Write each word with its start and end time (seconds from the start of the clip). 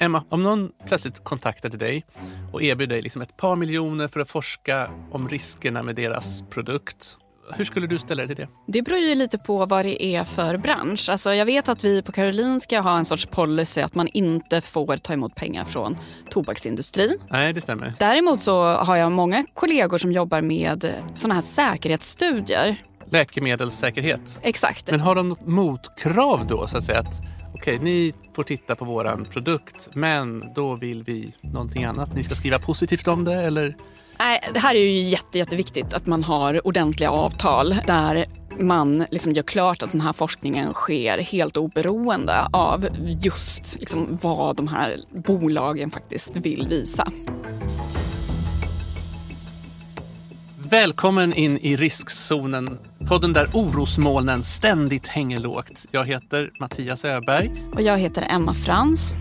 Emma, 0.00 0.24
om 0.28 0.42
någon 0.42 0.70
plötsligt 0.86 1.24
kontaktade 1.24 1.76
dig 1.76 2.04
och 2.52 2.62
erbjöd 2.62 2.88
dig 2.88 3.02
liksom 3.02 3.22
ett 3.22 3.36
par 3.36 3.56
miljoner 3.56 4.08
för 4.08 4.20
att 4.20 4.30
forska 4.30 4.90
om 5.12 5.28
riskerna 5.28 5.82
med 5.82 5.94
deras 5.94 6.42
produkt. 6.50 7.16
Hur 7.56 7.64
skulle 7.64 7.86
du 7.86 7.98
ställa 7.98 8.26
dig 8.26 8.36
till 8.36 8.46
det? 8.46 8.72
Det 8.72 8.82
beror 8.82 8.98
ju 8.98 9.14
lite 9.14 9.38
på 9.38 9.66
vad 9.66 9.84
det 9.84 10.04
är 10.04 10.24
för 10.24 10.56
bransch. 10.56 11.08
Alltså 11.10 11.34
jag 11.34 11.46
vet 11.46 11.68
att 11.68 11.84
vi 11.84 12.02
på 12.02 12.12
Karolinska 12.12 12.80
har 12.80 12.98
en 12.98 13.04
sorts 13.04 13.26
policy 13.26 13.80
att 13.80 13.94
man 13.94 14.08
inte 14.08 14.60
får 14.60 14.96
ta 14.96 15.12
emot 15.12 15.34
pengar 15.34 15.64
från 15.64 15.96
tobaksindustrin. 16.30 17.18
Nej, 17.30 17.52
det 17.52 17.60
stämmer. 17.60 17.92
Däremot 17.98 18.42
så 18.42 18.74
har 18.74 18.96
jag 18.96 19.12
många 19.12 19.44
kollegor 19.54 19.98
som 19.98 20.12
jobbar 20.12 20.42
med 20.42 20.94
såna 21.16 21.34
här 21.34 21.40
säkerhetsstudier. 21.40 22.76
Läkemedelssäkerhet. 23.10 24.38
Exakt. 24.42 24.90
Men 24.90 25.00
har 25.00 25.14
de 25.14 25.28
något 25.28 25.46
motkrav 25.46 26.46
då 26.46 26.66
så 26.66 26.78
att 26.78 26.84
säga? 26.84 27.00
Att 27.00 27.20
okej, 27.58 27.78
ni 27.78 28.14
får 28.34 28.42
titta 28.42 28.76
på 28.76 28.84
våran 28.84 29.24
produkt, 29.24 29.90
men 29.94 30.44
då 30.54 30.74
vill 30.74 31.02
vi 31.02 31.32
någonting 31.40 31.84
annat. 31.84 32.14
Ni 32.14 32.22
ska 32.22 32.34
skriva 32.34 32.58
positivt 32.58 33.08
om 33.08 33.24
det 33.24 33.34
eller? 33.34 33.76
Nej, 34.18 34.40
det 34.54 34.58
här 34.58 34.74
är 34.74 34.78
ju 34.78 34.98
jätte, 34.98 35.38
jätteviktigt 35.38 35.94
att 35.94 36.06
man 36.06 36.24
har 36.24 36.66
ordentliga 36.66 37.10
avtal 37.10 37.74
där 37.86 38.26
man 38.60 39.06
liksom 39.10 39.32
gör 39.32 39.42
klart 39.42 39.82
att 39.82 39.90
den 39.90 40.00
här 40.00 40.12
forskningen 40.12 40.74
sker 40.74 41.18
helt 41.18 41.56
oberoende 41.56 42.46
av 42.52 42.86
just 43.22 43.80
liksom 43.80 44.18
vad 44.22 44.56
de 44.56 44.68
här 44.68 45.00
bolagen 45.26 45.90
faktiskt 45.90 46.36
vill 46.36 46.66
visa. 46.68 47.12
Välkommen 50.70 51.32
in 51.32 51.58
i 51.58 51.76
riskzonen, 51.76 52.78
podden 53.08 53.32
där 53.32 53.46
orosmolnen 53.54 54.42
ständigt 54.42 55.08
hänger 55.08 55.38
lågt. 55.38 55.86
Jag 55.90 56.04
heter 56.04 56.50
Mattias 56.60 57.04
Öberg. 57.04 57.64
Och 57.74 57.82
jag 57.82 57.98
heter 57.98 58.26
Emma 58.30 58.54
Frans. 58.54 59.14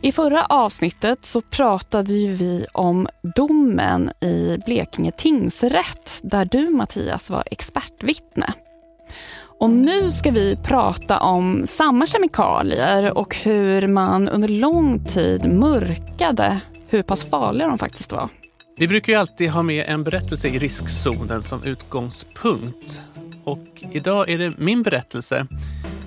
I 0.00 0.12
förra 0.12 0.44
avsnittet 0.44 1.18
så 1.24 1.40
pratade 1.40 2.12
ju 2.12 2.32
vi 2.32 2.66
om 2.72 3.08
domen 3.36 4.10
i 4.20 4.58
Blekinge 4.66 5.12
tingsrätt 5.12 6.20
där 6.22 6.44
du 6.44 6.70
Mattias 6.70 7.30
var 7.30 7.44
expertvittne. 7.50 8.52
Och 9.58 9.70
nu 9.70 10.10
ska 10.10 10.30
vi 10.30 10.56
prata 10.56 11.20
om 11.20 11.62
samma 11.66 12.06
kemikalier 12.06 13.18
och 13.18 13.36
hur 13.36 13.86
man 13.86 14.28
under 14.28 14.48
lång 14.48 15.04
tid 15.04 15.52
mörkade 15.52 16.60
hur 16.88 17.02
pass 17.02 17.24
farliga 17.24 17.68
de 17.68 17.78
faktiskt 17.78 18.12
var. 18.12 18.28
Vi 18.76 18.88
brukar 18.88 19.12
ju 19.12 19.18
alltid 19.18 19.50
ha 19.50 19.62
med 19.62 19.84
en 19.88 20.04
berättelse 20.04 20.48
i 20.48 20.58
riskzonen 20.58 21.42
som 21.42 21.62
utgångspunkt. 21.62 23.00
Och 23.44 23.84
idag 23.92 24.30
är 24.30 24.38
det 24.38 24.58
min 24.58 24.82
berättelse 24.82 25.46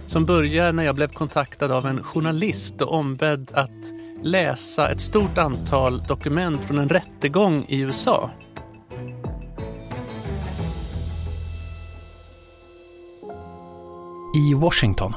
som 0.05 0.25
börjar 0.25 0.71
när 0.71 0.83
jag 0.83 0.95
blev 0.95 1.07
kontaktad 1.07 1.71
av 1.71 1.85
en 1.85 2.03
journalist 2.03 2.81
och 2.81 2.93
ombedd 2.93 3.51
att 3.53 3.93
läsa 4.23 4.91
ett 4.91 5.01
stort 5.01 5.37
antal 5.37 6.03
dokument 6.03 6.65
från 6.65 6.79
en 6.79 6.89
rättegång 6.89 7.65
i 7.67 7.81
USA. 7.81 8.31
I 14.35 14.53
Washington 14.53 15.13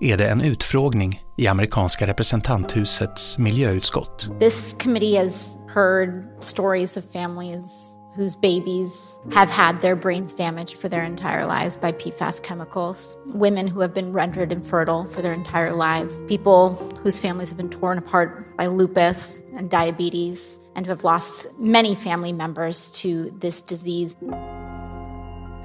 är 0.00 0.16
det 0.16 0.28
en 0.28 0.40
utfrågning 0.40 1.22
i 1.38 1.46
amerikanska 1.46 2.06
representanthusets 2.06 3.38
miljöutskott. 3.38 4.38
This 4.38 4.74
committee 4.82 5.18
has 5.18 5.58
heard 5.74 6.24
stories 6.38 6.96
of 6.96 7.04
families 7.04 7.98
whose 8.16 8.36
babies 8.36 9.20
have 9.32 9.48
had 9.48 9.80
their 9.80 9.94
brains 9.96 10.34
damaged 10.34 10.76
for 10.76 10.88
their 10.88 11.04
entire 11.04 11.46
lives 11.46 11.76
by 11.76 11.92
PFAS 11.92 12.42
chemicals, 12.42 13.16
women 13.34 13.68
who 13.68 13.80
have 13.80 13.94
been 13.94 14.12
rendered 14.12 14.50
infertile 14.52 15.06
for 15.06 15.22
their 15.22 15.32
entire 15.32 15.72
lives, 15.72 16.24
people 16.24 16.74
whose 17.04 17.20
families 17.20 17.48
have 17.50 17.56
been 17.56 17.70
torn 17.70 17.98
apart 17.98 18.56
by 18.56 18.66
lupus 18.66 19.40
and 19.56 19.70
diabetes, 19.70 20.58
and 20.74 20.86
who 20.86 20.90
have 20.90 21.04
lost 21.04 21.46
many 21.60 21.94
family 21.94 22.32
members 22.32 22.90
to 22.90 23.30
this 23.38 23.62
disease. 23.62 24.16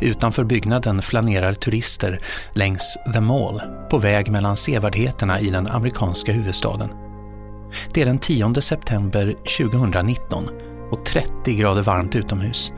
Utanför 0.03 0.43
byggnaden 0.43 1.01
flanerar 1.01 1.53
turister 1.53 2.19
längs 2.53 2.97
The 3.13 3.21
Mall 3.21 3.61
på 3.89 3.97
väg 3.97 4.31
mellan 4.31 4.57
sevärdheterna 4.57 5.39
i 5.39 5.49
den 5.49 5.67
amerikanska 5.67 6.31
huvudstaden. 6.31 6.89
Det 7.93 8.01
är 8.01 8.05
den 8.05 8.19
10 8.19 8.61
september 8.61 9.35
2019 9.57 10.49
och 10.91 11.05
30 11.05 11.55
grader 11.55 11.81
varmt 11.81 12.15
utomhus. 12.15 12.71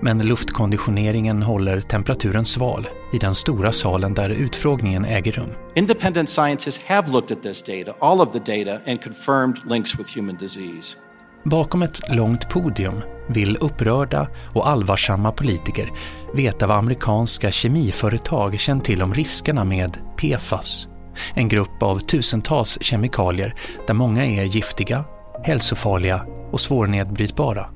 Men 0.00 0.26
luftkonditioneringen 0.26 1.42
håller 1.42 1.80
temperaturen 1.80 2.44
sval 2.44 2.88
i 3.12 3.18
den 3.18 3.34
stora 3.34 3.72
salen 3.72 4.14
där 4.14 4.30
utfrågningen 4.30 5.04
äger 5.04 5.32
rum. 5.32 5.50
Independent 5.74 6.28
scientists 6.28 6.84
have 6.84 7.12
looked 7.12 7.36
at 7.36 7.42
this 7.42 7.62
data, 7.62 8.06
all 8.06 8.20
of 8.20 8.32
the 8.32 8.58
data, 8.58 8.90
and 8.90 9.02
confirmed 9.02 9.56
links 9.70 9.98
with 9.98 10.18
human 10.18 10.36
disease. 10.36 10.96
Bakom 11.44 11.82
ett 11.82 12.00
långt 12.08 12.48
podium 12.48 13.02
vill 13.28 13.56
upprörda 13.56 14.28
och 14.54 14.68
allvarsamma 14.68 15.32
politiker 15.32 15.92
veta 16.34 16.66
vad 16.66 16.76
amerikanska 16.76 17.50
kemiföretag 17.50 18.60
känt 18.60 18.84
till 18.84 19.02
om 19.02 19.14
riskerna 19.14 19.64
med 19.64 19.98
PFAS. 20.16 20.88
En 21.34 21.48
grupp 21.48 21.82
av 21.82 21.98
tusentals 21.98 22.78
kemikalier 22.80 23.54
där 23.86 23.94
många 23.94 24.26
är 24.26 24.44
giftiga, 24.44 25.04
hälsofarliga 25.44 26.26
och 26.50 26.60
svårnedbrytbara. 26.60 27.68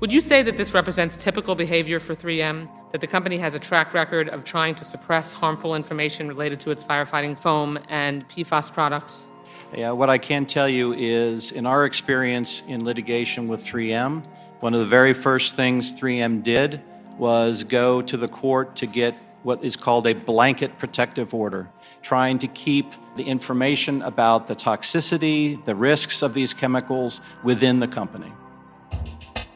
Would 0.00 0.12
you 0.12 0.22
say 0.22 0.44
that 0.44 0.56
this 0.56 0.74
represents 0.74 1.24
typical 1.24 1.56
behavior 1.56 1.98
for 1.98 2.14
3M? 2.14 2.66
That 2.92 3.00
the 3.00 3.06
company 3.06 3.38
has 3.38 3.54
a 3.54 3.58
track 3.58 3.94
record 3.94 4.28
of 4.28 4.44
trying 4.44 4.74
to 4.74 4.84
suppress 4.84 5.34
harmful 5.34 5.76
information 5.76 6.28
related 6.28 6.60
to 6.60 6.72
its 6.72 6.86
firefighting 6.86 7.36
foam 7.36 7.78
and 7.88 8.24
PFAS 8.28 8.74
products? 8.74 9.26
Yeah, 9.74 9.92
what 9.92 10.10
I 10.10 10.18
can 10.18 10.44
tell 10.44 10.68
you 10.68 10.92
is, 10.92 11.50
in 11.50 11.64
our 11.64 11.86
experience 11.86 12.62
in 12.68 12.84
litigation 12.84 13.48
with 13.48 13.64
3M, 13.64 14.22
one 14.60 14.74
of 14.74 14.80
the 14.80 14.86
very 14.86 15.14
first 15.14 15.56
things 15.56 15.94
3M 15.98 16.42
did 16.42 16.82
was 17.16 17.64
go 17.64 18.02
to 18.02 18.18
the 18.18 18.28
court 18.28 18.76
to 18.76 18.86
get 18.86 19.14
what 19.44 19.64
is 19.64 19.76
called 19.76 20.06
a 20.06 20.14
blanket 20.14 20.76
protective 20.76 21.32
order, 21.32 21.70
trying 22.02 22.38
to 22.38 22.46
keep 22.48 22.86
the 23.16 23.24
information 23.24 24.02
about 24.02 24.46
the 24.46 24.54
toxicity, 24.54 25.64
the 25.64 25.74
risks 25.74 26.22
of 26.22 26.34
these 26.34 26.52
chemicals 26.52 27.22
within 27.42 27.80
the 27.80 27.88
company. 27.88 28.30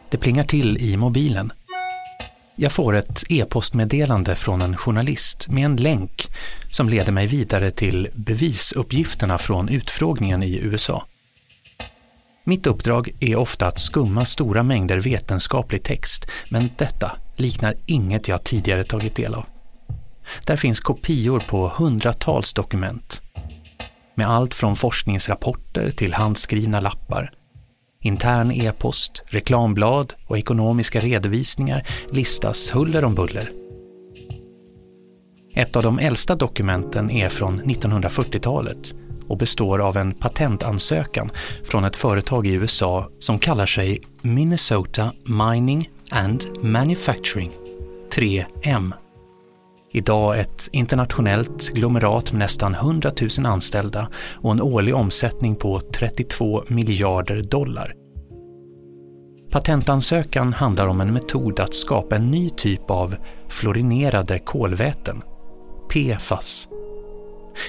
Det 0.09 0.19
plingar 0.19 0.45
till 0.45 0.77
i 0.81 0.97
mobilen. 0.97 1.53
Jag 2.59 2.73
får 2.73 2.97
ett 2.97 3.25
e-postmeddelande 3.29 4.35
från 4.35 4.63
en 4.63 4.77
journalist 4.77 5.49
med 5.49 5.65
en 5.65 5.77
länk 5.77 6.29
som 6.71 6.89
leder 6.89 7.13
mig 7.13 7.27
vidare 7.27 7.71
till 7.71 8.09
bevisuppgifterna 8.15 9.39
från 9.39 9.69
utfrågningen 9.69 10.43
i 10.43 10.59
USA. 10.59 11.07
Mitt 12.45 12.67
uppdrag 12.67 13.11
är 13.21 13.37
ofta 13.37 13.67
att 13.67 13.81
skumma 13.81 14.25
stora 14.25 14.63
mängder 14.63 14.99
vetenskaplig 14.99 15.83
text, 15.83 16.27
men 16.49 16.71
detta 16.77 17.13
liknar 17.37 17.75
inget 17.87 18.29
jag 18.29 18.45
tidigare 18.45 18.85
tagit 18.85 19.17
del 19.17 19.35
av. 19.35 19.45
Där 20.47 20.57
finns 20.57 20.81
kopior 20.81 21.43
på 21.49 21.73
hundratals 21.77 22.53
dokument. 22.53 23.23
Med 24.15 24.31
allt 24.31 24.55
från 24.55 24.77
forskningsrapporter 24.77 25.91
till 25.91 26.15
handskrivna 26.15 26.81
lappar. 26.81 27.33
Intern 28.01 28.53
e-post, 28.53 29.23
reklamblad 29.27 30.15
och 30.27 30.39
ekonomiska 30.39 31.01
redovisningar 31.01 31.87
listas 32.11 32.75
huller 32.75 33.05
om 33.05 33.15
buller. 33.15 33.51
Ett 35.55 35.77
av 35.77 35.83
de 35.83 35.99
äldsta 35.99 36.35
dokumenten 36.35 37.11
är 37.11 37.29
från 37.29 37.63
1940-talet 37.63 38.95
och 39.29 39.39
består 39.39 39.79
av 39.79 39.97
en 39.97 40.15
patentansökan 40.15 41.31
från 41.65 41.85
ett 41.85 41.97
företag 41.97 42.47
i 42.47 42.53
USA 42.53 43.11
som 43.19 43.39
kallar 43.39 43.67
sig 43.67 44.01
Minnesota 44.23 45.13
Mining 45.25 45.91
and 46.11 46.45
Manufacturing, 46.63 47.53
3M. 48.11 48.93
Idag 49.97 50.41
ett 50.41 50.69
internationellt 50.73 51.69
glomerat 51.69 52.33
med 52.33 52.39
nästan 52.39 52.75
100 52.75 53.13
000 53.39 53.47
anställda 53.47 54.09
och 54.35 54.53
en 54.53 54.63
årlig 54.63 54.95
omsättning 54.95 55.57
på 55.57 55.81
32 55.81 56.65
miljarder 56.69 57.43
dollar. 57.43 57.95
Patentansökan 59.51 60.53
handlar 60.53 60.87
om 60.87 61.01
en 61.01 61.13
metod 61.13 61.61
att 61.61 61.75
skapa 61.75 62.17
en 62.17 62.31
ny 62.31 62.51
typ 62.51 62.91
av 62.91 63.17
fluorinerade 63.49 64.39
kolväten, 64.39 65.23
PFAS. 65.93 66.69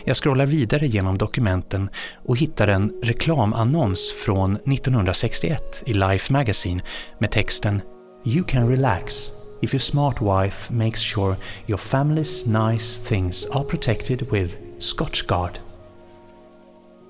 Jag 0.05 0.15
scrollar 0.15 0.45
vidare 0.45 0.87
genom 0.87 1.17
dokumenten 1.17 1.89
och 2.25 2.37
hittar 2.37 2.67
en 2.67 2.93
reklamannons 3.03 4.13
från 4.25 4.55
1961 4.55 5.83
i 5.85 5.93
Life 5.93 6.33
Magazine 6.33 6.83
med 7.19 7.31
texten 7.31 7.81
“You 8.25 8.43
can 8.43 8.69
relax 8.69 9.31
if 9.61 9.73
your 9.73 9.79
smart 9.79 10.21
wife 10.21 10.73
makes 10.73 10.99
sure 10.99 11.35
your 11.65 11.77
family's 11.77 12.45
nice 12.45 12.99
things 13.09 13.45
are 13.45 13.63
protected 13.63 14.31
with 14.31 14.57
Scotchgard. 14.79 15.59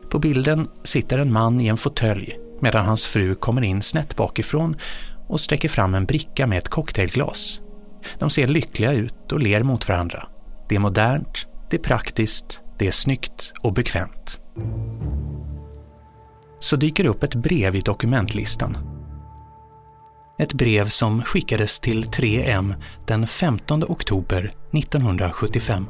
På 0.10 0.20
bilden 0.20 0.68
sitter 0.84 1.18
en 1.18 1.34
man 1.34 1.62
i 1.62 1.68
en 1.68 1.78
fåtölj 1.78 2.40
medan 2.60 2.86
hans 2.86 3.06
fru 3.06 3.36
kommer 3.36 3.62
in 3.62 3.82
snett 3.82 4.16
bakifrån 4.16 4.76
och 5.28 5.40
sträcker 5.40 5.70
fram 5.70 5.96
en 5.96 6.06
bricka 6.06 6.48
med 6.48 6.58
ett 6.58 6.70
cocktailglas. 6.70 7.62
De 8.20 8.30
ser 8.30 8.48
lyckliga 8.48 8.94
ut 8.94 9.32
och 9.32 9.40
ler 9.40 9.64
mot 9.64 9.88
varandra. 9.88 10.28
Det 10.70 10.76
är 10.76 10.80
modernt, 10.80 11.48
det 11.70 11.78
är 11.78 11.82
praktiskt, 11.82 12.62
det 12.78 12.88
är 12.88 12.92
snyggt 12.92 13.54
och 13.62 13.74
bekvämt. 13.74 14.40
så 16.60 16.76
dyker 16.76 17.06
upp 17.06 17.24
ett 17.24 17.36
brev 17.36 17.76
i 17.76 17.82
dokumentlistan. 17.82 18.97
Ett 20.40 20.54
brev 20.54 20.90
som 20.90 21.22
skickades 21.22 21.80
till 21.80 22.06
3M 22.06 22.76
den 23.06 23.28
15 23.28 23.84
oktober 23.84 24.54
1975. 24.74 25.86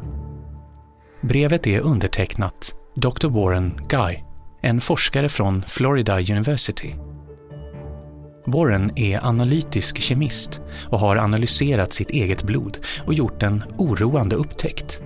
Brevet 1.22 1.68
är 1.68 1.80
undertecknat 1.80 2.76
Dr. 2.96 3.28
Warren 3.28 3.82
Guy, 3.90 4.20
en 4.62 4.82
forskare 4.82 5.30
från 5.30 5.64
Florida 5.68 6.20
University. 6.20 6.94
Warren 8.46 8.92
är 8.96 9.28
analytisk 9.28 10.02
kemist 10.02 10.62
och 10.90 11.00
har 11.00 11.16
analyserat 11.16 11.94
sitt 11.94 12.10
eget 12.10 12.44
blod 12.44 12.78
och 13.06 13.14
gjort 13.14 13.44
en 13.44 13.64
oroande 13.78 14.36
upptäckt. 14.36 15.02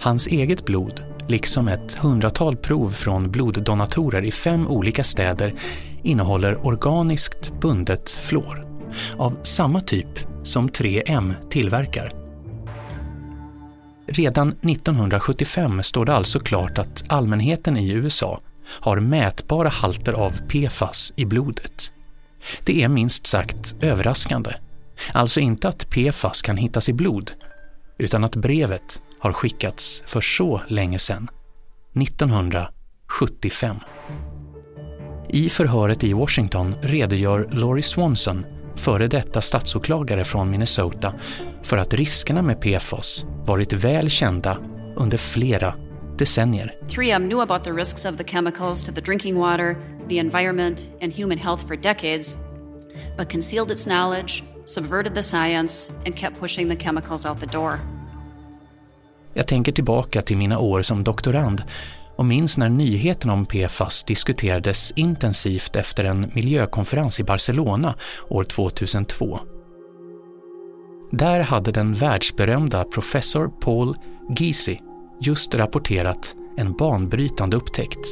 Hans 0.00 0.26
eget 0.26 0.64
blod, 0.64 1.04
liksom 1.28 1.68
ett 1.68 1.92
hundratal 1.92 2.56
prov 2.56 2.90
från 2.90 3.30
bloddonatorer 3.30 4.24
i 4.24 4.32
fem 4.32 4.68
olika 4.68 5.04
städer, 5.04 5.54
innehåller 6.02 6.66
organiskt 6.66 7.52
bundet 7.60 8.10
fluor 8.10 8.66
av 9.16 9.38
samma 9.42 9.80
typ 9.80 10.26
som 10.42 10.68
3M 10.68 11.34
tillverkar. 11.50 12.12
Redan 14.06 14.48
1975 14.48 15.82
står 15.82 16.04
det 16.04 16.14
alltså 16.14 16.40
klart 16.40 16.78
att 16.78 17.04
allmänheten 17.06 17.76
i 17.76 17.92
USA 17.92 18.40
har 18.66 19.00
mätbara 19.00 19.68
halter 19.68 20.12
av 20.12 20.32
PFAS 20.48 21.12
i 21.16 21.24
blodet. 21.24 21.92
Det 22.64 22.82
är 22.82 22.88
minst 22.88 23.26
sagt 23.26 23.74
överraskande. 23.80 24.50
Alltså 25.12 25.40
inte 25.40 25.68
att 25.68 25.90
PFAS 25.90 26.42
kan 26.42 26.56
hittas 26.56 26.88
i 26.88 26.92
blod, 26.92 27.30
utan 27.98 28.24
att 28.24 28.36
brevet 28.36 29.02
har 29.18 29.32
skickats 29.32 30.02
för 30.06 30.20
så 30.20 30.62
länge 30.68 30.98
sedan. 30.98 31.30
1975. 31.94 33.76
I 35.32 35.50
förhöret 35.50 36.04
i 36.04 36.12
Washington 36.12 36.74
redogör 36.82 37.48
Laurie 37.52 37.82
Swanson, 37.82 38.46
före 38.76 39.08
detta 39.08 39.40
statsåklagare 39.40 40.24
från 40.24 40.50
Minnesota, 40.50 41.14
för 41.62 41.76
att 41.76 41.94
riskerna 41.94 42.42
med 42.42 42.60
PFAS 42.60 43.24
varit 43.46 43.72
väl 43.72 44.10
kända 44.10 44.58
under 44.96 45.18
flera 45.18 45.74
decennier. 46.18 46.74
3M 46.88 47.28
knew 47.28 47.40
about 47.42 47.64
the 47.64 47.70
risks 47.70 48.06
of 48.06 48.16
the 48.16 48.24
chemicals 48.24 48.84
to 48.84 48.92
the 48.92 49.00
drinking 49.00 49.36
water, 49.36 49.76
the 50.08 50.18
environment, 50.18 50.84
and 51.02 51.16
human 51.16 51.38
health 51.38 51.66
for 51.66 51.76
decades, 51.76 52.38
but 53.18 53.32
concealed 53.32 53.70
its 53.70 53.84
knowledge, 53.84 54.42
subverted 54.64 55.14
the 55.14 55.22
science, 55.22 55.92
and 56.06 56.16
kept 56.16 56.40
pushing 56.40 56.70
the 56.70 56.84
chemicals 56.84 57.26
out 57.26 57.40
the 57.40 57.46
door. 57.46 57.78
Jag 59.34 59.46
tänker 59.46 59.72
tillbaka 59.72 60.22
till 60.22 60.36
mina 60.36 60.58
år 60.58 60.82
som 60.82 61.04
doktorand 61.04 61.62
och 62.20 62.26
minns 62.26 62.58
när 62.58 62.68
nyheten 62.68 63.30
om 63.30 63.46
PFAS 63.46 64.04
diskuterades 64.04 64.92
intensivt 64.96 65.76
efter 65.76 66.04
en 66.04 66.30
miljökonferens 66.34 67.20
i 67.20 67.24
Barcelona 67.24 67.94
år 68.28 68.44
2002. 68.44 69.40
Där 71.12 71.40
hade 71.40 71.72
den 71.72 71.94
världsberömda 71.94 72.84
professor 72.84 73.48
Paul 73.60 73.96
Gysi 74.38 74.80
just 75.20 75.54
rapporterat 75.54 76.36
en 76.56 76.72
banbrytande 76.72 77.56
upptäckt. 77.56 78.06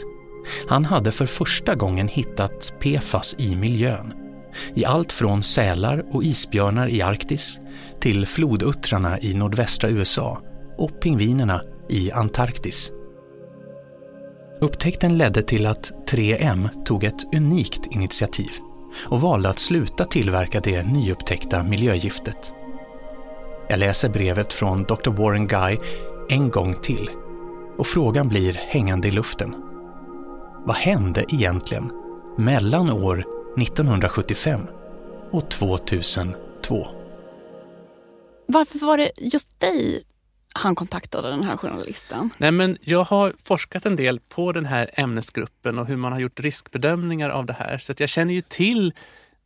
Han 0.68 0.84
hade 0.84 1.12
för 1.12 1.26
första 1.26 1.74
gången 1.74 2.08
hittat 2.08 2.72
PFAS 2.80 3.36
i 3.38 3.56
miljön. 3.56 4.12
I 4.74 4.84
allt 4.84 5.12
från 5.12 5.42
sälar 5.42 6.04
och 6.12 6.24
isbjörnar 6.24 6.88
i 6.88 7.02
Arktis 7.02 7.60
till 8.00 8.26
floduttrarna 8.26 9.20
i 9.20 9.34
nordvästra 9.34 9.90
USA 9.90 10.42
och 10.76 11.00
pingvinerna 11.00 11.62
i 11.88 12.12
Antarktis. 12.12 12.92
Upptäckten 14.60 15.18
ledde 15.18 15.42
till 15.42 15.66
att 15.66 15.92
3M 16.10 16.84
tog 16.84 17.04
ett 17.04 17.34
unikt 17.34 17.86
initiativ 17.90 18.50
och 19.06 19.20
valde 19.20 19.48
att 19.48 19.58
sluta 19.58 20.04
tillverka 20.04 20.60
det 20.60 20.82
nyupptäckta 20.82 21.62
miljögiftet. 21.62 22.52
Jag 23.68 23.78
läser 23.78 24.08
brevet 24.08 24.52
från 24.52 24.82
Dr. 24.82 25.10
Warren 25.10 25.46
Guy 25.46 25.78
en 26.28 26.48
gång 26.50 26.74
till 26.82 27.10
och 27.76 27.86
frågan 27.86 28.28
blir 28.28 28.52
hängande 28.52 29.08
i 29.08 29.10
luften. 29.10 29.54
Vad 30.66 30.76
hände 30.76 31.24
egentligen 31.28 31.90
mellan 32.38 32.90
år 32.90 33.24
1975 33.58 34.60
och 35.30 35.50
2002? 35.50 36.86
Varför 38.46 38.86
var 38.86 38.98
det 38.98 39.10
just 39.16 39.60
dig 39.60 40.02
han 40.58 40.74
kontaktade 40.74 41.30
den 41.30 41.44
här 41.44 41.56
journalisten? 41.56 42.30
Nej, 42.38 42.52
men 42.52 42.76
jag 42.80 43.04
har 43.04 43.32
forskat 43.44 43.86
en 43.86 43.96
del 43.96 44.20
på 44.20 44.52
den 44.52 44.66
här 44.66 44.90
ämnesgruppen 44.92 45.78
och 45.78 45.86
hur 45.86 45.96
man 45.96 46.12
har 46.12 46.20
gjort 46.20 46.40
riskbedömningar 46.40 47.30
av 47.30 47.46
det 47.46 47.52
här. 47.52 47.78
Så 47.78 47.92
att 47.92 48.00
jag 48.00 48.08
känner 48.08 48.34
ju 48.34 48.40
till 48.40 48.92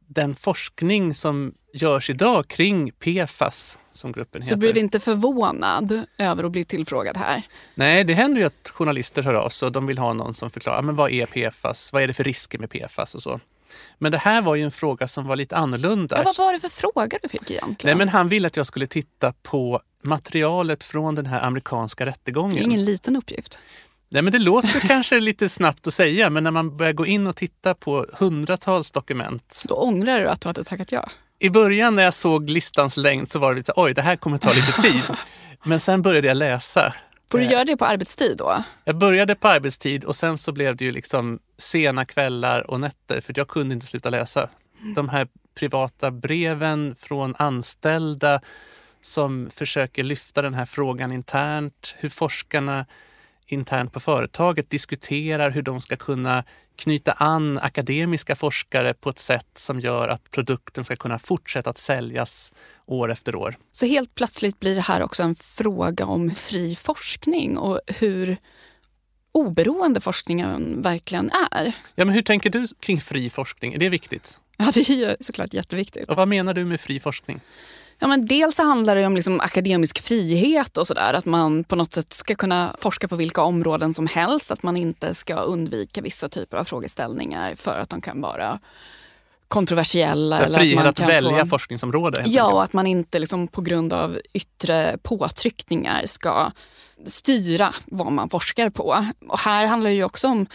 den 0.07 0.35
forskning 0.35 1.15
som 1.15 1.55
görs 1.75 2.11
idag 2.11 2.49
kring 2.49 2.93
PFAS 2.93 3.79
som 3.93 4.13
gruppen 4.13 4.43
Så 4.43 4.47
heter. 4.47 4.57
du 4.57 4.61
blev 4.61 4.77
inte 4.77 5.01
förvånad 5.01 6.03
över 6.19 6.45
att 6.45 6.53
bli 6.53 6.65
tillfrågad 6.65 7.17
här? 7.17 7.43
Nej, 7.75 8.05
det 8.05 8.15
händer 8.15 8.41
ju 8.41 8.47
att 8.47 8.71
journalister 8.75 9.23
hör 9.23 9.35
av 9.35 9.49
sig 9.49 9.67
och 9.67 9.73
de 9.73 9.87
vill 9.87 9.99
ha 9.99 10.13
någon 10.13 10.35
som 10.35 10.51
förklarar 10.51 10.83
men 10.83 10.97
vad 10.97 11.11
är 11.11 11.27
PFAS, 11.27 11.93
vad 11.93 12.03
är 12.03 12.07
det 12.07 12.15
för 12.15 12.25
risker 12.25 12.59
med 12.59 12.71
PFAS 12.71 13.15
och 13.15 13.23
så. 13.23 13.41
Men 13.99 14.13
det 14.13 14.19
här 14.19 14.43
var 14.43 14.55
ju 14.55 14.63
en 14.63 14.71
fråga 14.71 15.09
som 15.09 15.27
var 15.27 15.37
lite 15.37 15.57
annorlunda. 15.57 16.17
Ja, 16.17 16.23
vad 16.25 16.47
var 16.47 16.53
det 16.53 16.61
för 16.61 16.69
fråga 16.69 17.19
du 17.23 17.29
fick 17.29 17.51
egentligen? 17.51 17.77
Nej, 17.85 17.95
men 17.95 18.09
han 18.09 18.29
ville 18.29 18.47
att 18.47 18.57
jag 18.57 18.67
skulle 18.67 18.87
titta 18.87 19.33
på 19.43 19.81
materialet 20.03 20.85
från 20.85 21.15
den 21.15 21.27
här 21.27 21.41
amerikanska 21.47 22.07
rättegången. 22.07 22.55
Det 22.55 22.61
är 22.61 22.65
ingen 22.65 22.85
liten 22.85 23.17
uppgift. 23.17 23.59
Nej, 24.09 24.23
men 24.23 24.33
det 24.33 24.39
låter 24.39 24.81
kanske 24.89 25.21
lite 25.21 25.49
snabbt 25.49 25.87
att 25.87 25.95
säga, 25.95 26.31
men 26.31 26.45
när 26.45 26.51
man 26.51 26.77
börjar 26.77 26.93
gå 26.93 27.07
in 27.07 27.27
och 27.27 27.37
titta 27.37 27.75
på 27.75 28.07
hundratals 28.13 28.91
dokument. 28.91 29.63
Då 29.69 29.75
ångrar 29.75 30.21
du 30.21 30.29
att 30.29 30.41
du 30.41 30.49
hade 30.49 30.65
tackat 30.65 30.93
ja? 30.93 31.11
I 31.39 31.51
början 31.51 31.95
när 31.95 32.03
jag 32.03 32.15
såg 32.15 32.51
listans 32.51 32.97
längd 32.97 33.31
så 33.31 33.39
var 33.39 33.53
det 33.53 33.57
lite 33.57 33.73
oj, 33.77 33.95
det 33.95 34.03
här 34.03 34.17
kommer 34.17 34.39
ta 34.39 34.53
lite 34.53 34.73
tid. 34.83 35.03
Men 35.65 35.81
sen 35.81 36.03
började 36.03 36.29
jag 36.29 36.37
läsa. 36.37 36.95
Får 37.31 37.39
du 37.39 37.45
göra 37.45 37.65
det 37.65 37.77
på 37.77 37.85
arbetstid 37.85 38.37
då? 38.37 38.65
Jag 38.85 38.97
började 38.99 39.35
på 39.35 39.49
arbetstid 39.49 40.05
och 40.05 40.17
sen 40.17 40.39
så 40.39 40.53
blev 40.53 40.77
det 40.77 40.85
ju 40.85 40.93
liksom 40.93 41.39
sena 41.63 42.05
kvällar 42.05 42.71
och 42.71 42.81
nätter 42.81 43.21
för 43.21 43.35
jag 43.37 43.49
kunde 43.49 43.75
inte 43.75 43.87
sluta 43.87 44.11
läsa. 44.11 44.49
De 44.95 45.09
här 45.09 45.29
privata 45.55 46.11
breven 46.11 46.95
från 46.95 47.35
anställda 47.39 48.41
som 49.01 49.51
försöker 49.51 50.03
lyfta 50.03 50.43
den 50.43 50.55
här 50.55 50.67
frågan 50.67 51.13
internt, 51.13 51.95
hur 51.99 52.09
forskarna 52.09 52.87
internt 53.47 53.93
på 53.93 54.01
företaget 54.01 54.71
diskuterar 54.71 55.51
hur 55.51 55.63
de 55.63 55.81
ska 55.81 55.97
kunna 55.97 56.45
knyta 56.77 57.13
an 57.13 57.59
akademiska 57.59 58.37
forskare 58.37 58.95
på 58.95 59.11
ett 59.11 59.19
sätt 59.19 59.51
som 59.55 59.81
gör 59.81 60.09
att 60.09 60.31
produkten 60.31 60.85
ska 60.85 60.97
kunna 60.97 61.19
fortsätta 61.19 61.71
att 61.71 61.79
säljas 61.79 62.53
år 62.87 63.11
efter 63.11 63.35
år. 63.35 63.57
Så 63.71 63.87
helt 63.87 64.15
plötsligt 64.15 64.61
blir 64.61 64.75
det 64.75 64.81
här 64.81 65.03
också 65.03 65.23
en 65.23 65.35
fråga 65.35 66.07
om 66.07 66.31
fri 66.31 66.77
forskning 66.77 67.59
och 67.59 67.81
hur 67.87 68.37
oberoende 69.33 70.01
forskningen 70.01 70.83
verkligen 70.83 71.31
är. 71.51 71.73
Ja, 71.95 72.05
men 72.05 72.15
hur 72.15 72.23
tänker 72.23 72.51
du 72.51 72.67
kring 72.81 73.01
fri 73.01 73.31
forskning? 73.31 73.75
Är 73.75 73.79
det 73.79 73.89
viktigt? 73.89 74.39
Ja, 74.57 74.71
det 74.75 74.91
är 74.91 74.95
ju 74.95 75.17
såklart 75.21 75.55
jätteviktigt. 75.55 76.09
Och 76.09 76.17
vad 76.17 76.29
menar 76.29 76.55
du 76.55 76.65
med 76.65 76.81
fri 76.81 77.01
forskning? 77.01 77.41
Ja, 77.99 78.09
men 78.09 78.27
dels 78.27 78.57
så 78.57 78.63
handlar 78.63 78.97
det 78.97 79.07
om 79.07 79.15
liksom 79.15 79.41
akademisk 79.41 80.03
frihet 80.03 80.79
och 80.79 80.87
sådär. 80.87 81.15
Att 81.15 81.25
man 81.25 81.65
på 81.65 81.77
något 81.77 81.93
sätt 81.93 82.13
ska 82.13 82.35
kunna 82.35 82.77
forska 82.79 83.09
på 83.09 83.17
vilka 83.17 83.43
områden 83.43 83.95
som 83.95 84.07
helst. 84.07 84.51
Att 84.51 84.63
man 84.63 84.77
inte 84.77 85.15
ska 85.15 85.35
undvika 85.35 86.01
vissa 86.01 86.29
typer 86.29 86.57
av 86.57 86.65
frågeställningar 86.65 87.55
för 87.55 87.79
att 87.79 87.89
de 87.89 88.01
kan 88.01 88.21
vara 88.21 88.59
kontroversiella. 89.53 90.37
Så 90.37 90.45
eller 90.45 90.59
frihet 90.59 90.79
att, 90.79 90.85
man 90.85 90.91
att 90.91 90.97
kan 90.97 91.07
välja 91.07 91.41
få... 91.41 91.47
forskningsområde? 91.47 92.23
Ja, 92.27 92.53
och 92.53 92.63
att 92.63 92.73
man 92.73 92.87
inte 92.87 93.19
liksom 93.19 93.49
på 93.49 93.61
grund 93.61 93.93
av 93.93 94.19
yttre 94.33 94.99
påtryckningar 95.03 96.07
ska 96.07 96.51
styra 97.07 97.73
vad 97.87 98.13
man 98.13 98.31
forskar 98.31 98.71
på. 98.71 99.05
Och 99.29 99.39
här 99.39 99.67
handlar 99.67 99.91
det 99.91 99.97
ju 99.97 100.05
också 100.05 100.29
om 100.29 100.47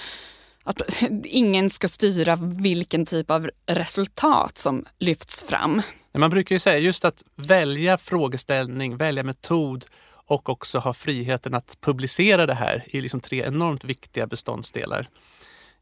att 0.63 0.81
ingen 1.23 1.69
ska 1.69 1.87
styra 1.87 2.35
vilken 2.41 3.05
typ 3.05 3.31
av 3.31 3.49
resultat 3.65 4.57
som 4.57 4.85
lyfts 4.99 5.43
fram. 5.43 5.81
Man 6.17 6.29
brukar 6.29 6.55
ju 6.55 6.59
säga 6.59 6.77
just 6.77 7.05
att 7.05 7.23
välja 7.35 7.97
frågeställning, 7.97 8.97
välja 8.97 9.23
metod 9.23 9.85
och 10.27 10.49
också 10.49 10.79
ha 10.79 10.93
friheten 10.93 11.53
att 11.53 11.77
publicera 11.81 12.45
det 12.45 12.53
här 12.53 12.85
är 12.91 13.01
liksom 13.01 13.19
tre 13.19 13.43
enormt 13.45 13.83
viktiga 13.83 14.27
beståndsdelar 14.27 15.07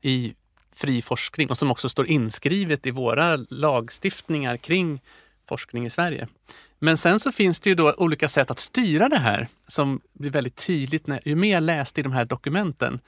i 0.01 0.33
fri 0.75 1.01
forskning 1.01 1.49
och 1.49 1.57
som 1.57 1.71
också 1.71 1.89
står 1.89 2.07
inskrivet 2.07 2.85
i 2.85 2.91
våra 2.91 3.35
lagstiftningar 3.35 4.57
kring 4.57 5.01
forskning 5.47 5.85
i 5.85 5.89
Sverige. 5.89 6.27
Men 6.79 6.97
sen 6.97 7.19
så 7.19 7.31
finns 7.31 7.59
det 7.59 7.69
ju 7.69 7.75
då 7.75 7.93
olika 7.97 8.29
sätt 8.29 8.51
att 8.51 8.59
styra 8.59 9.09
det 9.09 9.19
här 9.19 9.47
som 9.67 10.01
blir 10.13 10.31
väldigt 10.31 10.67
tydligt 10.67 11.07
när, 11.07 11.21
ju 11.25 11.35
mer 11.35 11.53
jag 11.53 11.63
läste 11.63 11.99
i 11.99 12.03
de 12.03 12.11
här 12.11 12.25
dokumenten. 12.25 12.99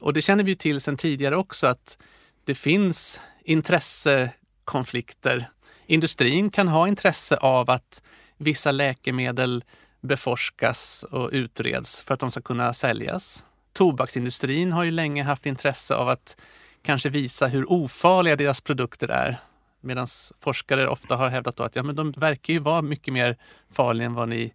Och 0.00 0.12
det 0.12 0.22
känner 0.22 0.44
vi 0.44 0.50
ju 0.50 0.56
till 0.56 0.80
sedan 0.80 0.96
tidigare 0.96 1.36
också 1.36 1.66
att 1.66 1.98
det 2.44 2.54
finns 2.54 3.20
intressekonflikter. 3.44 5.50
Industrin 5.86 6.50
kan 6.50 6.68
ha 6.68 6.88
intresse 6.88 7.36
av 7.36 7.70
att 7.70 8.02
vissa 8.36 8.70
läkemedel 8.70 9.64
beforskas 10.00 11.04
och 11.10 11.30
utreds 11.32 12.02
för 12.02 12.14
att 12.14 12.20
de 12.20 12.30
ska 12.30 12.40
kunna 12.40 12.74
säljas. 12.74 13.44
Tobaksindustrin 13.72 14.72
har 14.72 14.84
ju 14.84 14.90
länge 14.90 15.22
haft 15.22 15.46
intresse 15.46 15.94
av 15.94 16.08
att 16.08 16.36
kanske 16.82 17.08
visa 17.08 17.46
hur 17.46 17.72
ofarliga 17.72 18.36
deras 18.36 18.60
produkter 18.60 19.08
är. 19.08 19.40
Medan 19.80 20.06
forskare 20.40 20.88
ofta 20.88 21.16
har 21.16 21.28
hävdat 21.28 21.60
att 21.60 21.76
ja, 21.76 21.82
men 21.82 21.96
de 21.96 22.12
verkar 22.12 22.52
ju 22.52 22.58
vara 22.58 22.82
mycket 22.82 23.14
mer 23.14 23.36
farliga 23.72 24.06
än 24.06 24.14
vad 24.14 24.28
ni 24.28 24.52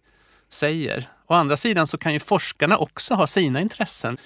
säger. 0.48 1.08
Å 1.26 1.34
andra 1.34 1.56
sidan 1.56 1.86
så 1.86 1.98
kan 1.98 2.12
ju 2.12 2.20
forskarna 2.20 2.76
också 2.76 3.14
ha 3.14 3.26
sina 3.26 3.60
intressen. 3.60 4.16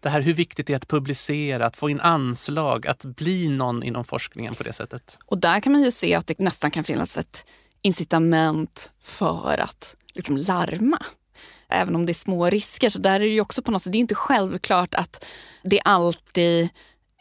Det 0.00 0.08
här 0.08 0.20
hur 0.20 0.34
viktigt 0.34 0.66
det 0.66 0.72
är 0.72 0.76
att 0.76 0.88
publicera, 0.88 1.66
att 1.66 1.76
få 1.76 1.90
in 1.90 2.00
anslag, 2.00 2.86
att 2.86 3.04
bli 3.04 3.48
någon 3.48 3.82
inom 3.82 4.04
forskningen 4.04 4.54
på 4.54 4.62
det 4.62 4.72
sättet. 4.72 5.18
Och 5.26 5.38
där 5.38 5.60
kan 5.60 5.72
man 5.72 5.82
ju 5.82 5.90
se 5.90 6.14
att 6.14 6.26
det 6.26 6.38
nästan 6.38 6.70
kan 6.70 6.84
finnas 6.84 7.18
ett 7.18 7.44
incitament 7.82 8.90
för 9.00 9.60
att 9.60 9.96
liksom 10.12 10.36
larma. 10.36 11.02
Även 11.68 11.96
om 11.96 12.06
det 12.06 12.12
är 12.12 12.14
små 12.14 12.50
risker 12.50 12.88
så 12.88 12.98
där 12.98 13.14
är 13.14 13.18
det 13.18 13.26
ju 13.26 13.40
också 13.40 13.62
på 13.62 13.70
något 13.70 13.82
sätt, 13.82 13.92
det 13.92 13.98
är 13.98 14.00
inte 14.00 14.14
självklart 14.14 14.94
att 14.94 15.24
det 15.62 15.80
alltid 15.84 16.68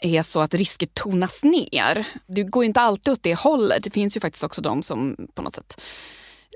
är 0.02 0.22
så 0.22 0.42
att 0.42 0.54
risker 0.54 0.88
tonas 0.88 1.44
ner. 1.44 2.08
Det 2.28 2.44
går 2.44 2.64
ju 2.64 2.68
inte 2.68 2.82
alltid 2.82 3.14
åt 3.14 3.24
det 3.24 3.36
hållet. 3.36 3.84
Det 3.84 3.90
finns 3.90 4.18
ju 4.18 4.22
faktiskt 4.22 4.44
också 4.44 4.62
de 4.62 4.84
som 4.84 5.16
på 5.34 5.42
något 5.42 5.56
sätt 5.56 5.82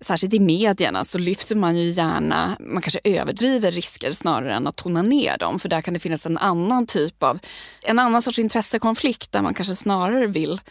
särskilt 0.02 0.34
i 0.34 0.40
medierna 0.40 1.04
så 1.04 1.18
lyfter 1.18 1.56
man 1.56 1.78
ju 1.78 1.90
gärna, 1.90 2.58
man 2.60 2.82
kanske 2.82 3.00
överdriver 3.04 3.72
risker 3.72 4.12
snarare 4.12 4.54
än 4.54 4.68
att 4.68 4.76
tona 4.76 5.02
ner 5.02 5.38
dem. 5.38 5.60
För 5.60 5.70
där 5.70 5.82
kan 5.82 5.94
det 5.94 6.00
finnas 6.00 6.26
en 6.26 6.38
annan 6.38 6.88
typ 6.88 7.24
av, 7.24 7.40
en 7.82 8.00
annan 8.00 8.22
sorts 8.22 8.40
intressekonflikt 8.40 9.32
där 9.32 9.42
man 9.42 9.54
kanske 9.54 9.76
snarare 9.76 10.28
vill 10.28 10.62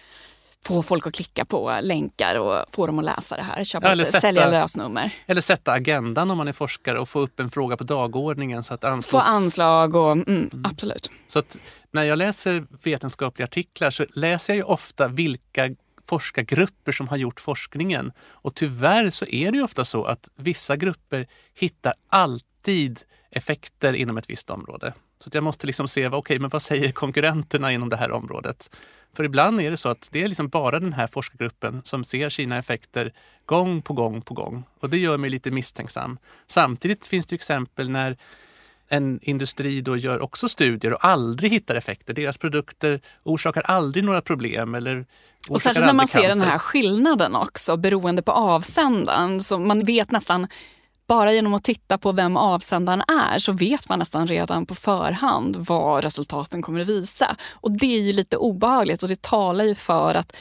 få 0.67 0.83
folk 0.83 1.07
att 1.07 1.15
klicka 1.15 1.45
på 1.45 1.79
länkar 1.83 2.41
och 2.41 2.65
få 2.73 2.87
dem 2.87 2.99
att 2.99 3.05
läsa 3.05 3.37
det 3.37 3.43
här. 3.43 3.65
Köpa 3.65 3.97
ja, 3.97 4.05
sätta, 4.05 4.21
sälja 4.21 4.51
lösnummer. 4.51 5.15
Eller 5.27 5.41
sätta 5.41 5.73
agendan 5.73 6.31
om 6.31 6.39
man 6.39 6.49
är 6.49 6.53
forskare 6.53 6.99
och 6.99 7.09
få 7.09 7.21
upp 7.21 7.41
en 7.41 7.51
fråga 7.51 7.77
på 7.77 7.85
dagordningen. 7.85 8.63
Så 8.63 8.75
att 8.75 8.85
anslås... 8.85 9.25
Få 9.25 9.31
anslag 9.31 9.97
och 9.97 10.13
mm, 10.13 10.29
mm. 10.29 10.65
absolut. 10.65 11.11
Så 11.27 11.39
att 11.39 11.59
när 11.91 12.05
jag 12.05 12.19
läser 12.19 12.67
vetenskapliga 12.83 13.45
artiklar 13.45 13.91
så 13.91 14.07
läser 14.15 14.53
jag 14.53 14.57
ju 14.57 14.63
ofta 14.63 15.09
vilka 15.09 15.71
forskargrupper 16.09 16.93
som 16.93 17.09
har 17.09 17.17
gjort 17.17 17.41
forskningen. 17.41 18.13
Och 18.31 18.55
tyvärr 18.55 19.11
så 19.11 19.27
är 19.27 19.53
det 19.53 19.59
ju 19.59 19.65
ofta 19.65 19.85
så 19.85 20.05
att 20.05 20.31
vissa 20.37 20.77
grupper 20.77 21.27
hittar 21.55 21.95
alltid 22.09 23.01
effekter 23.31 23.93
inom 23.93 24.19
ett 24.19 24.31
visst 24.31 24.51
område. 24.51 24.95
Så 25.23 25.31
jag 25.33 25.45
måste 25.45 25.67
liksom 25.67 25.89
se, 25.89 26.07
okej, 26.07 26.19
okay, 26.19 26.39
men 26.39 26.51
vad 26.51 26.63
säger 26.63 26.93
konkurrenterna 26.93 27.73
inom 27.73 27.89
det 27.89 27.97
här 27.97 28.11
området? 28.11 28.71
För 29.17 29.25
ibland 29.25 29.61
är 29.61 29.71
det 29.71 29.77
så 29.77 29.89
att 29.89 30.09
det 30.13 30.23
är 30.23 30.29
liksom 30.29 30.49
bara 30.49 30.81
den 30.81 30.93
här 30.93 31.07
forskargruppen 31.07 31.81
som 31.85 32.05
ser 32.05 32.31
sina 32.31 32.59
effekter 32.59 33.13
gång 33.47 33.83
på 33.83 33.93
gång 33.93 34.23
på 34.23 34.35
gång. 34.35 34.65
Och 34.81 34.91
det 34.91 34.99
gör 34.99 35.19
mig 35.19 35.31
lite 35.31 35.51
misstänksam. 35.51 36.19
Samtidigt 36.47 37.07
finns 37.07 37.27
det 37.27 37.35
exempel 37.35 37.91
när 37.91 38.17
en 38.89 39.21
industri 39.23 39.81
då 39.81 39.97
gör 39.97 40.21
också 40.21 40.49
studier 40.49 40.93
och 40.93 41.05
aldrig 41.05 41.53
hittar 41.53 41.75
effekter. 41.75 42.15
Deras 42.15 42.39
produkter 42.39 43.01
orsakar 43.23 43.63
aldrig 43.63 44.05
några 44.05 44.21
problem. 44.21 44.75
Eller 44.75 45.07
och 45.49 45.61
särskilt 45.61 45.87
när 45.87 45.93
man 45.93 46.09
ser 46.09 46.29
den 46.29 46.43
här 46.43 46.59
skillnaden 46.59 47.37
också 47.37 47.77
beroende 47.77 48.23
på 48.23 48.33
avsändaren. 48.33 49.41
Så 49.41 49.59
man 49.59 49.85
vet 49.85 50.11
nästan 50.11 50.47
bara 51.13 51.33
genom 51.33 51.55
att 51.55 51.65
titta 51.65 51.99
på 51.99 52.13
vem 52.13 52.37
avsändaren 52.37 53.03
är 53.09 53.39
så 53.39 53.53
vet 53.53 53.89
man 53.89 53.99
nästan 53.99 54.29
redan 54.29 54.67
på 54.67 54.75
förhand 54.75 55.57
vad 55.57 56.05
resultaten 56.05 56.63
kommer 56.63 56.81
att 56.81 56.89
visa. 56.89 57.37
Och 57.51 57.73
det 57.73 57.97
är 57.97 58.01
ju 58.01 58.13
lite 58.13 58.37
obehagligt 58.37 59.03
och 59.03 59.09
det 59.09 59.23
talar 59.23 59.65
ju 59.65 59.75
för 59.75 60.15
att 60.15 60.37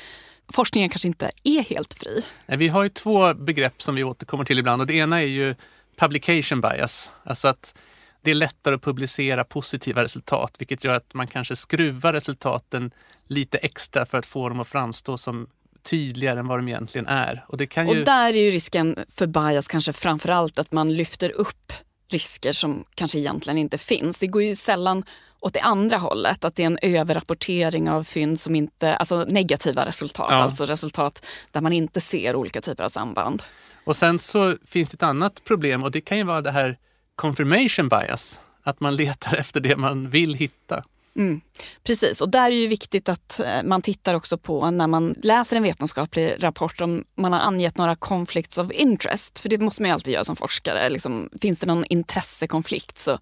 forskningen 0.54 0.90
kanske 0.90 1.08
inte 1.08 1.32
är 1.44 1.64
helt 1.64 1.94
fri. 1.94 2.24
Vi 2.46 2.68
har 2.68 2.84
ju 2.84 2.90
två 2.90 3.34
begrepp 3.34 3.82
som 3.82 3.96
vi 3.96 4.04
återkommer 4.04 4.46
till 4.46 4.60
ibland 4.60 4.82
och 4.82 4.88
det 4.88 4.94
ena 4.94 5.22
är 5.22 5.28
ju 5.28 5.56
publication 6.00 6.62
bias. 6.62 7.12
Alltså 7.24 7.48
att 7.48 7.76
det 8.22 8.32
är 8.32 8.36
lättare 8.36 8.76
att 8.76 8.82
publicera 8.82 9.44
positiva 9.44 10.04
resultat 10.04 10.56
vilket 10.60 10.84
gör 10.84 10.94
att 10.94 11.14
man 11.14 11.28
kanske 11.28 11.56
skruvar 11.56 12.14
resultaten 12.14 12.92
lite 13.28 13.58
extra 13.58 14.06
för 14.06 14.18
att 14.18 14.26
få 14.26 14.50
dem 14.50 14.60
att 14.60 14.68
framstå 14.68 15.18
som 15.18 15.48
tydligare 15.84 16.40
än 16.40 16.48
vad 16.48 16.60
de 16.60 16.68
egentligen 16.68 17.08
är. 17.08 17.46
Och, 17.48 17.58
det 17.58 17.68
kan 17.68 17.90
ju... 17.90 18.00
och 18.00 18.06
där 18.06 18.30
är 18.30 18.44
ju 18.44 18.52
risken 18.52 18.98
för 19.16 19.28
bias 19.28 19.68
kanske 19.68 19.94
framförallt 19.94 20.60
att 20.60 20.72
man 20.72 20.94
lyfter 20.94 21.32
upp 21.32 21.74
risker 22.12 22.54
som 22.54 22.84
kanske 22.96 23.20
egentligen 23.20 23.58
inte 23.58 23.78
finns. 23.78 24.20
Det 24.20 24.28
går 24.28 24.44
ju 24.44 24.56
sällan 24.56 25.04
åt 25.40 25.54
det 25.54 25.60
andra 25.60 25.98
hållet, 25.98 26.46
att 26.46 26.56
det 26.56 26.64
är 26.64 26.68
en 26.68 26.80
överrapportering 26.82 27.90
av 27.90 28.04
fynd 28.04 28.40
som 28.40 28.56
inte, 28.56 28.96
alltså 28.96 29.26
negativa 29.28 29.86
resultat, 29.86 30.28
ja. 30.32 30.38
alltså 30.38 30.66
resultat 30.66 31.26
där 31.52 31.62
man 31.62 31.74
inte 31.74 32.02
ser 32.02 32.36
olika 32.36 32.62
typer 32.62 32.84
av 32.84 32.90
samband. 32.90 33.44
Och 33.84 33.96
sen 33.96 34.20
så 34.20 34.56
finns 34.66 34.90
det 34.90 34.96
ett 34.96 35.04
annat 35.04 35.44
problem 35.44 35.84
och 35.84 35.92
det 35.92 36.02
kan 36.02 36.18
ju 36.18 36.24
vara 36.24 36.42
det 36.42 36.52
här 36.52 36.78
confirmation 37.16 37.90
bias, 37.90 38.40
att 38.64 38.80
man 38.80 38.96
letar 38.96 39.36
efter 39.40 39.60
det 39.60 39.78
man 39.78 40.10
vill 40.10 40.34
hitta. 40.34 40.84
Mm, 41.16 41.42
precis, 41.84 42.22
och 42.22 42.30
där 42.30 42.52
är 42.52 42.62
det 42.62 42.68
viktigt 42.68 43.10
att 43.10 43.40
eh, 43.40 43.64
man 43.64 43.82
tittar 43.82 44.14
också 44.14 44.38
på 44.38 44.72
när 44.72 44.88
man 44.88 45.16
läser 45.24 45.58
en 45.58 45.64
vetenskaplig 45.64 46.36
rapport 46.40 46.82
om 46.82 47.04
man 47.18 47.34
har 47.34 47.40
angett 47.40 47.78
några 47.78 47.96
conflicts 47.96 48.58
of 48.58 48.72
interest. 48.72 49.40
För 49.40 49.50
det 49.50 49.58
måste 49.58 49.82
man 49.82 49.90
ju 49.90 49.94
alltid 49.94 50.14
göra 50.14 50.24
som 50.24 50.36
forskare. 50.36 50.90
Liksom, 50.90 51.30
finns 51.42 51.60
det 51.60 51.66
någon 51.66 51.86
intressekonflikt 51.90 53.00
så 53.00 53.18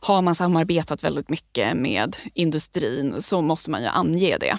har 0.00 0.22
man 0.22 0.34
samarbetat 0.34 1.04
väldigt 1.04 1.28
mycket 1.28 1.76
med 1.76 2.16
industrin 2.34 3.22
så 3.22 3.40
måste 3.40 3.70
man 3.70 3.82
ju 3.82 3.88
ange 3.88 4.36
det. 4.40 4.58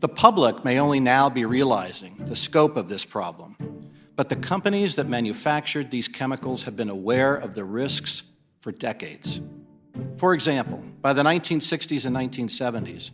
The 0.00 0.08
public 0.08 0.64
may 0.64 0.80
only 0.80 1.00
now 1.00 1.30
be 1.30 1.44
realizing 1.44 2.16
the 2.28 2.36
scope 2.36 2.80
of 2.80 2.88
this 2.88 3.06
problem. 3.06 3.54
But 4.16 4.28
the 4.28 4.36
companies 4.36 4.94
that 4.94 5.08
manufactured 5.08 5.90
these 5.90 6.08
chemicals 6.18 6.64
have 6.64 6.76
been 6.76 6.90
aware 6.90 7.36
of 7.44 7.54
the 7.54 7.62
risks 7.62 8.31
for 8.62 8.72
decades. 8.72 9.40
For 10.16 10.32
example, 10.32 10.82
by 11.02 11.12
the 11.12 11.22
1960s 11.22 12.06
and 12.06 12.16
1970s, 12.16 13.10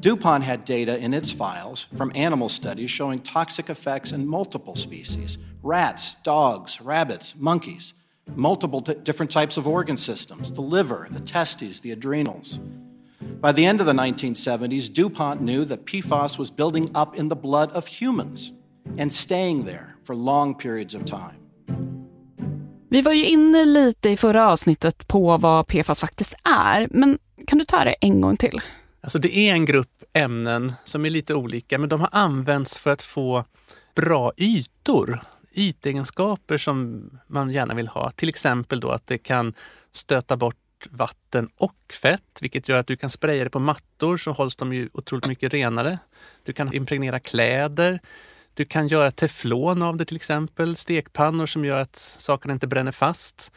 DuPont 0.00 0.44
had 0.44 0.64
data 0.64 0.96
in 0.96 1.12
its 1.12 1.32
files 1.32 1.88
from 1.96 2.12
animal 2.14 2.48
studies 2.48 2.90
showing 2.90 3.18
toxic 3.18 3.68
effects 3.68 4.12
in 4.12 4.26
multiple 4.26 4.76
species 4.76 5.36
rats, 5.62 6.14
dogs, 6.22 6.80
rabbits, 6.80 7.36
monkeys, 7.36 7.94
multiple 8.36 8.80
t- 8.80 8.94
different 8.94 9.30
types 9.30 9.56
of 9.56 9.66
organ 9.66 9.96
systems 9.96 10.52
the 10.52 10.60
liver, 10.60 11.08
the 11.10 11.20
testes, 11.20 11.80
the 11.80 11.90
adrenals. 11.90 12.58
By 13.40 13.52
the 13.52 13.66
end 13.66 13.80
of 13.80 13.86
the 13.86 13.92
1970s, 13.92 14.92
DuPont 14.92 15.42
knew 15.42 15.64
that 15.66 15.86
PFAS 15.86 16.38
was 16.38 16.50
building 16.50 16.90
up 16.94 17.16
in 17.16 17.28
the 17.28 17.36
blood 17.36 17.70
of 17.72 17.86
humans 17.86 18.52
and 18.96 19.12
staying 19.12 19.64
there 19.64 19.96
for 20.02 20.14
long 20.14 20.54
periods 20.54 20.94
of 20.94 21.04
time. 21.04 21.44
Vi 22.94 23.02
var 23.02 23.12
ju 23.12 23.24
inne 23.24 23.64
lite 23.64 24.10
i 24.10 24.16
förra 24.16 24.48
avsnittet 24.48 25.08
på 25.08 25.36
vad 25.36 25.66
PFAS 25.66 26.00
faktiskt 26.00 26.34
är, 26.44 26.88
men 26.90 27.18
kan 27.46 27.58
du 27.58 27.64
ta 27.64 27.84
det 27.84 27.92
en 28.00 28.20
gång 28.20 28.36
till? 28.36 28.60
Alltså 29.00 29.18
det 29.18 29.36
är 29.36 29.52
en 29.52 29.64
grupp 29.64 30.02
ämnen 30.12 30.72
som 30.84 31.06
är 31.06 31.10
lite 31.10 31.34
olika, 31.34 31.78
men 31.78 31.88
de 31.88 32.00
har 32.00 32.08
använts 32.12 32.78
för 32.78 32.90
att 32.90 33.02
få 33.02 33.44
bra 33.94 34.32
ytor. 34.36 35.20
Ytegenskaper 35.54 36.58
som 36.58 37.10
man 37.26 37.50
gärna 37.50 37.74
vill 37.74 37.88
ha. 37.88 38.10
Till 38.10 38.28
exempel 38.28 38.80
då 38.80 38.90
att 38.90 39.06
det 39.06 39.18
kan 39.18 39.54
stöta 39.92 40.36
bort 40.36 40.86
vatten 40.90 41.48
och 41.56 41.94
fett, 42.02 42.38
vilket 42.40 42.68
gör 42.68 42.78
att 42.78 42.86
du 42.86 42.96
kan 42.96 43.10
spraya 43.10 43.44
det 43.44 43.50
på 43.50 43.60
mattor 43.60 44.16
så 44.16 44.32
hålls 44.32 44.56
de 44.56 44.72
ju 44.72 44.88
otroligt 44.92 45.26
mycket 45.26 45.52
renare. 45.52 45.98
Du 46.44 46.52
kan 46.52 46.74
impregnera 46.74 47.20
kläder. 47.20 48.00
Du 48.54 48.64
kan 48.64 48.88
göra 48.88 49.10
teflon 49.10 49.82
av 49.82 49.96
det 49.96 50.04
till 50.04 50.16
exempel, 50.16 50.76
stekpannor 50.76 51.46
som 51.46 51.64
gör 51.64 51.78
att 51.78 51.96
sakerna 51.96 52.54
inte 52.54 52.66
bränner 52.66 52.92
fast. 52.92 53.52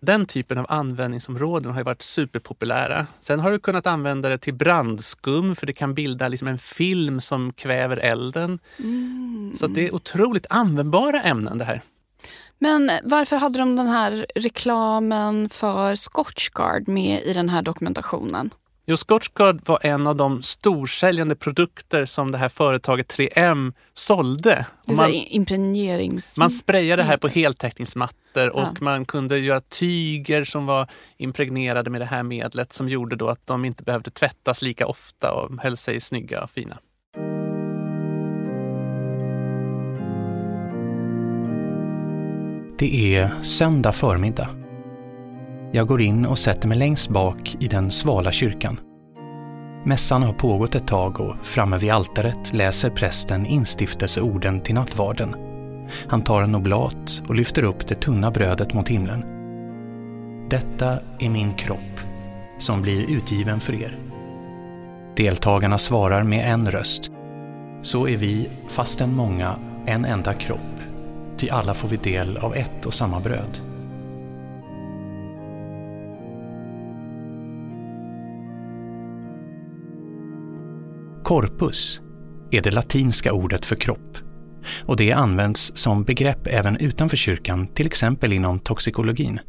Den 0.00 0.26
typen 0.26 0.58
av 0.58 0.66
användningsområden 0.68 1.72
har 1.72 1.84
varit 1.84 2.02
superpopulära. 2.02 3.06
Sen 3.20 3.40
har 3.40 3.50
du 3.50 3.58
kunnat 3.58 3.86
använda 3.86 4.28
det 4.28 4.38
till 4.38 4.54
brandskum 4.54 5.56
för 5.56 5.66
det 5.66 5.72
kan 5.72 5.94
bilda 5.94 6.28
liksom 6.28 6.48
en 6.48 6.58
film 6.58 7.20
som 7.20 7.52
kväver 7.52 7.96
elden. 7.96 8.58
Mm. 8.78 9.52
Så 9.56 9.66
det 9.66 9.88
är 9.88 9.94
otroligt 9.94 10.46
användbara 10.50 11.22
ämnen 11.22 11.58
det 11.58 11.64
här. 11.64 11.82
Men 12.58 12.90
varför 13.02 13.36
hade 13.36 13.58
de 13.58 13.76
den 13.76 13.88
här 13.88 14.26
reklamen 14.34 15.48
för 15.48 15.94
Scotchgard 15.94 16.88
med 16.88 17.22
i 17.22 17.32
den 17.32 17.48
här 17.48 17.62
dokumentationen? 17.62 18.50
Jo, 18.88 18.96
Scotchgard 18.96 19.60
var 19.68 19.78
en 19.82 20.06
av 20.06 20.16
de 20.16 20.42
storsäljande 20.42 21.36
produkter 21.36 22.04
som 22.04 22.30
det 22.30 22.38
här 22.38 22.48
företaget 22.48 23.18
3M 23.18 23.72
sålde. 23.92 24.66
Man, 24.88 25.12
impregnerings... 25.12 26.36
Man 26.36 26.50
sprayade 26.50 27.02
det 27.02 27.06
här 27.06 27.16
på 27.16 27.28
heltäckningsmattor 27.28 28.48
och 28.48 28.62
ja. 28.62 28.74
man 28.80 29.04
kunde 29.04 29.38
göra 29.38 29.60
tyger 29.60 30.44
som 30.44 30.66
var 30.66 30.88
impregnerade 31.16 31.90
med 31.90 32.00
det 32.00 32.04
här 32.04 32.22
medlet 32.22 32.72
som 32.72 32.88
gjorde 32.88 33.16
då 33.16 33.28
att 33.28 33.46
de 33.46 33.64
inte 33.64 33.82
behövde 33.82 34.10
tvättas 34.10 34.62
lika 34.62 34.86
ofta 34.86 35.32
och 35.32 35.62
höll 35.62 35.76
sig 35.76 36.00
snygga 36.00 36.44
och 36.44 36.50
fina. 36.50 36.78
Det 42.78 43.16
är 43.16 43.42
söndag 43.42 43.92
förmiddag. 43.92 44.65
Jag 45.76 45.86
går 45.86 46.00
in 46.00 46.26
och 46.26 46.38
sätter 46.38 46.68
mig 46.68 46.78
längst 46.78 47.10
bak 47.10 47.56
i 47.60 47.68
den 47.68 47.90
svala 47.90 48.32
kyrkan. 48.32 48.80
Mässan 49.84 50.22
har 50.22 50.32
pågått 50.32 50.74
ett 50.74 50.86
tag 50.86 51.20
och 51.20 51.46
framme 51.46 51.78
vid 51.78 51.90
altaret 51.90 52.54
läser 52.54 52.90
prästen 52.90 53.46
instiftelseorden 53.46 54.60
till 54.60 54.74
nattvarden. 54.74 55.36
Han 56.08 56.24
tar 56.24 56.42
en 56.42 56.54
oblat 56.54 57.22
och 57.28 57.34
lyfter 57.34 57.62
upp 57.62 57.88
det 57.88 57.94
tunna 57.94 58.30
brödet 58.30 58.74
mot 58.74 58.88
himlen. 58.88 59.24
Detta 60.50 60.98
är 61.18 61.28
min 61.28 61.54
kropp, 61.54 62.00
som 62.58 62.82
blir 62.82 63.10
utgiven 63.10 63.60
för 63.60 63.82
er. 63.82 63.98
Deltagarna 65.16 65.78
svarar 65.78 66.22
med 66.22 66.52
en 66.52 66.70
röst. 66.70 67.10
Så 67.82 68.08
är 68.08 68.16
vi, 68.16 68.48
fastän 68.68 69.14
många, 69.14 69.54
en 69.86 70.04
enda 70.04 70.34
kropp, 70.34 70.80
ty 71.36 71.48
alla 71.48 71.74
får 71.74 71.88
vi 71.88 71.96
del 71.96 72.36
av 72.36 72.54
ett 72.54 72.86
och 72.86 72.94
samma 72.94 73.20
bröd. 73.20 73.75
Corpus 81.26 82.00
är 82.50 82.62
det 82.62 82.70
latinska 82.70 83.32
ordet 83.32 83.66
för 83.66 83.76
kropp 83.76 84.16
och 84.84 84.96
det 84.96 85.12
används 85.12 85.72
som 85.76 86.04
begrepp 86.04 86.46
även 86.46 86.76
utanför 86.76 87.16
kyrkan, 87.16 87.66
till 87.66 87.86
exempel 87.86 88.32
inom 88.32 88.58
toxikologin, 88.58 89.40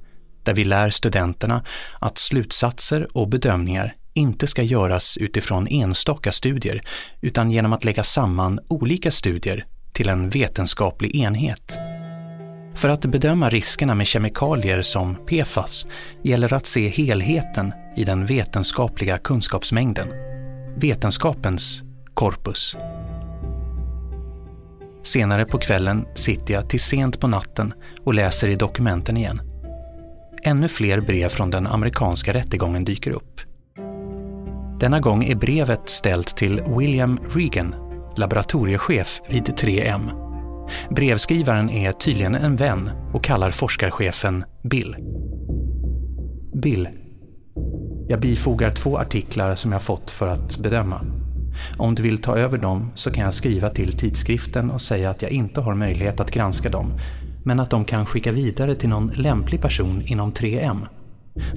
där 0.44 0.54
vi 0.54 0.66
lär 0.66 0.90
studenterna 0.90 1.64
att 2.00 2.18
slutsatser 2.18 3.18
och 3.18 3.30
bedömningar 3.30 3.96
inte 4.14 4.48
ska 4.48 4.62
göras 4.62 5.18
utifrån 5.18 5.68
enstaka 5.68 6.32
studier 6.32 6.82
utan 7.22 7.52
genom 7.52 7.74
att 7.74 7.84
lägga 7.84 8.04
samman 8.04 8.60
olika 8.68 9.12
studier 9.12 9.66
till 9.94 10.10
en 10.10 10.30
vetenskaplig 10.30 11.16
enhet. 11.16 11.78
För 12.76 12.90
att 12.90 13.06
bedöma 13.06 13.50
riskerna 13.50 13.96
med 13.96 14.08
kemikalier 14.08 14.82
som 14.82 15.16
PFAS 15.16 15.88
gäller 16.24 16.54
att 16.54 16.66
se 16.66 16.90
helheten 16.90 17.74
i 17.98 18.04
den 18.04 18.26
vetenskapliga 18.26 19.18
kunskapsmängden. 19.18 20.27
Vetenskapens 20.80 21.84
korpus. 22.14 22.78
Senare 25.04 25.46
på 25.46 25.58
kvällen 25.58 26.06
sitter 26.16 26.54
jag 26.54 26.70
till 26.70 26.80
sent 26.80 27.20
på 27.20 27.28
natten 27.28 27.74
och 28.06 28.14
läser 28.14 28.48
i 28.48 28.56
dokumenten 28.56 29.18
igen. 29.18 29.42
Ännu 30.44 30.68
fler 30.68 31.02
brev 31.02 31.30
från 31.30 31.50
den 31.50 31.68
amerikanska 31.68 32.34
rättegången 32.34 32.86
dyker 32.86 33.12
upp. 33.12 33.42
Denna 34.80 35.00
gång 35.00 35.24
är 35.24 35.36
brevet 35.36 35.90
ställt 35.90 36.38
till 36.38 36.62
William 36.78 37.20
Regan, 37.34 37.76
laboratoriechef 38.18 39.22
vid 39.30 39.44
3M. 39.44 40.10
Brevskrivaren 40.90 41.70
är 41.70 41.92
tydligen 41.92 42.36
en 42.36 42.56
vän 42.56 42.90
och 43.14 43.24
kallar 43.24 43.52
forskarchefen 43.52 44.46
Bill. 44.64 44.96
Bill. 46.54 47.07
Jag 48.10 48.20
bifogar 48.20 48.72
två 48.72 48.98
artiklar 48.98 49.56
som 49.56 49.72
jag 49.72 49.82
fått 49.82 50.12
för 50.12 50.28
att 50.28 50.58
bedöma. 50.58 51.02
Om 51.78 51.96
du 51.96 52.04
vill 52.04 52.22
ta 52.22 52.38
över 52.38 52.58
dem 52.58 52.92
så 52.96 53.12
kan 53.12 53.24
jag 53.24 53.34
skriva 53.34 53.70
till 53.70 53.98
tidskriften 53.98 54.72
och 54.72 54.82
säga 54.82 55.10
att 55.10 55.22
jag 55.22 55.32
inte 55.32 55.62
har 55.62 55.76
möjlighet 55.76 56.20
att 56.20 56.32
granska 56.32 56.70
dem, 56.70 56.94
men 57.44 57.60
att 57.60 57.70
de 57.70 57.86
kan 57.86 58.06
skicka 58.06 58.32
vidare 58.32 58.76
till 58.76 58.90
någon 58.90 59.12
lämplig 59.16 59.62
person 59.62 60.02
inom 60.06 60.32
3M. 60.32 60.88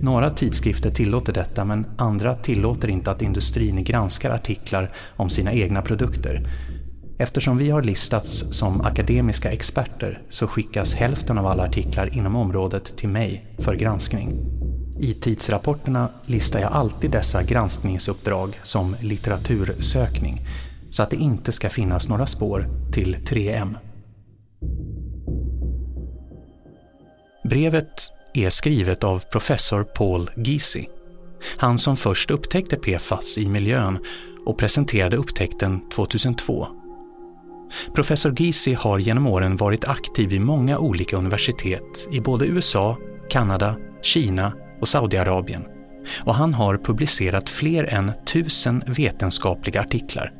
Några 0.01 0.31
tidskrifter 0.31 0.91
tillåter 0.91 1.33
detta 1.33 1.65
men 1.65 1.87
andra 1.97 2.35
tillåter 2.35 2.89
inte 2.89 3.11
att 3.11 3.23
industrin 3.23 3.85
granskar 3.85 4.35
artiklar 4.35 4.91
om 5.17 5.31
sina 5.31 5.53
egna 5.53 5.83
produkter. 5.83 6.49
Eftersom 7.19 7.59
vi 7.59 7.71
har 7.71 7.83
listats 7.83 8.59
som 8.59 8.81
akademiska 8.81 9.51
experter 9.51 10.23
så 10.31 10.47
skickas 10.47 10.95
hälften 10.95 11.39
av 11.39 11.47
alla 11.47 11.63
artiklar 11.63 12.17
inom 12.17 12.37
området 12.37 12.97
till 12.97 13.09
mig 13.09 13.55
för 13.59 13.75
granskning. 13.75 14.33
I 15.03 15.15
tidsrapporterna 15.15 16.09
listar 16.27 16.61
jag 16.61 16.73
alltid 16.73 17.11
dessa 17.11 17.43
granskningsuppdrag 17.43 18.61
som 18.63 18.97
litteratursökning 19.01 20.47
så 20.91 21.03
att 21.03 21.11
det 21.11 21.17
inte 21.17 21.53
ska 21.53 21.71
finnas 21.71 22.09
några 22.09 22.27
spår 22.27 22.69
till 22.93 23.17
3M. 23.17 23.77
Brevet 27.45 28.13
är 28.35 28.51
skrivet 28.51 29.05
av 29.05 29.19
professor 29.33 29.85
Paul 29.85 30.31
Gysi. 30.37 30.89
Han 31.57 31.79
som 31.79 31.97
först 31.97 32.31
upptäckte 32.31 32.77
PFAS 32.77 33.39
i 33.39 33.49
miljön 33.49 33.99
och 34.47 34.59
presenterade 34.59 35.17
upptäckten 35.17 35.89
2002. 35.91 36.67
Professor 37.95 38.41
Gysi 38.41 38.75
har 38.75 38.99
genom 38.99 39.27
åren 39.27 39.57
varit 39.57 39.85
aktiv 39.85 40.29
vid 40.29 40.41
många 40.41 40.79
olika 40.79 41.17
universitet 41.17 42.09
i 42.13 42.21
både 42.21 42.47
USA, 42.47 42.97
Kanada, 43.31 43.77
Kina 44.03 44.53
och 44.81 44.89
Saudiarabien 44.89 45.65
och 46.19 46.35
han 46.35 46.55
har 46.55 46.77
publicerat 46.77 47.51
fler 47.51 47.85
än 47.85 48.13
tusen 48.27 48.83
vetenskapliga 48.87 49.81
artiklar. 49.81 50.33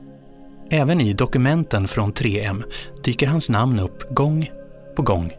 Även 0.71 1.01
i 1.01 1.13
dokumenten 1.13 1.89
från 1.89 2.13
3M 2.13 2.63
dyker 3.05 3.27
hans 3.27 3.51
namn 3.51 3.81
upp 3.81 4.15
gång 4.15 4.51
på 4.97 5.03
gång. 5.03 5.33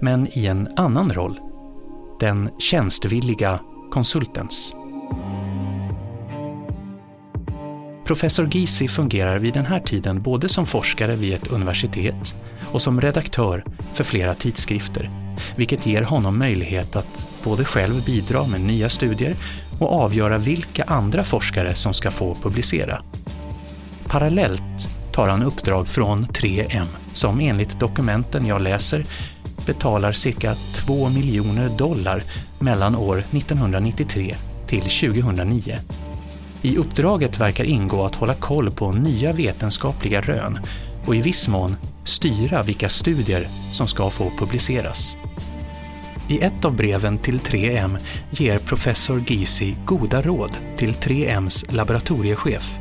Men 0.00 0.38
i 0.38 0.46
en 0.46 0.68
annan 0.76 1.12
roll. 1.12 1.40
Den 2.20 2.50
tjänstvilliga 2.58 3.60
konsultens. 3.90 4.74
Professor 8.04 8.48
Gysi 8.52 8.88
fungerar 8.88 9.38
vid 9.38 9.54
den 9.54 9.66
här 9.66 9.80
tiden 9.80 10.22
både 10.22 10.48
som 10.48 10.66
forskare 10.66 11.16
vid 11.16 11.34
ett 11.34 11.46
universitet 11.46 12.34
och 12.72 12.82
som 12.82 13.00
redaktör 13.00 13.64
för 13.92 14.04
flera 14.04 14.34
tidskrifter, 14.34 15.10
vilket 15.56 15.86
ger 15.86 16.02
honom 16.02 16.38
möjlighet 16.38 16.96
att 16.96 17.35
både 17.46 17.64
själv 17.64 18.04
bidra 18.04 18.46
med 18.46 18.60
nya 18.60 18.88
studier 18.88 19.36
och 19.78 19.92
avgöra 19.92 20.38
vilka 20.38 20.84
andra 20.84 21.24
forskare 21.24 21.74
som 21.74 21.94
ska 21.94 22.10
få 22.10 22.34
publicera. 22.34 23.02
Parallellt 24.06 24.88
tar 25.12 25.28
han 25.28 25.42
uppdrag 25.42 25.88
från 25.88 26.26
3M 26.26 26.86
som 27.12 27.40
enligt 27.40 27.80
dokumenten 27.80 28.46
jag 28.46 28.60
läser 28.60 29.04
betalar 29.66 30.12
cirka 30.12 30.56
2 30.74 31.08
miljoner 31.08 31.68
dollar 31.68 32.22
mellan 32.58 32.96
år 32.96 33.18
1993 33.18 34.36
till 34.66 34.82
2009. 34.82 35.78
I 36.62 36.76
uppdraget 36.76 37.40
verkar 37.40 37.64
ingå 37.64 38.04
att 38.04 38.14
hålla 38.14 38.34
koll 38.34 38.70
på 38.70 38.92
nya 38.92 39.32
vetenskapliga 39.32 40.20
rön 40.20 40.58
och 41.06 41.16
i 41.16 41.22
viss 41.22 41.48
mån 41.48 41.76
styra 42.04 42.62
vilka 42.62 42.88
studier 42.88 43.48
som 43.72 43.88
ska 43.88 44.10
få 44.10 44.30
publiceras. 44.38 45.16
I 46.28 46.40
ett 46.40 46.64
av 46.64 46.76
breven 46.76 47.18
till 47.18 47.38
3M 47.38 47.98
ger 48.30 48.58
professor 48.58 49.22
Gysi 49.26 49.76
goda 49.84 50.22
råd 50.22 50.56
till 50.76 50.92
3Ms 50.92 51.74
laboratoriechef. 51.74 52.78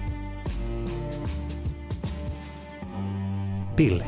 Bill, 3.77 4.03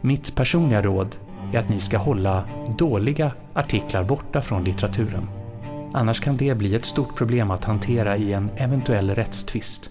mitt 0.00 0.34
personliga 0.34 0.82
råd 0.82 1.16
är 1.52 1.58
att 1.58 1.68
ni 1.68 1.80
ska 1.80 1.98
hålla 1.98 2.44
dåliga 2.78 3.32
artiklar 3.54 4.04
borta 4.04 4.42
från 4.42 4.64
litteraturen. 4.64 5.28
Annars 5.92 6.20
kan 6.20 6.36
det 6.36 6.54
bli 6.54 6.74
ett 6.74 6.84
stort 6.84 7.16
problem 7.16 7.50
att 7.50 7.64
hantera 7.64 8.16
i 8.16 8.32
en 8.32 8.50
eventuell 8.56 9.10
rättstvist. 9.10 9.90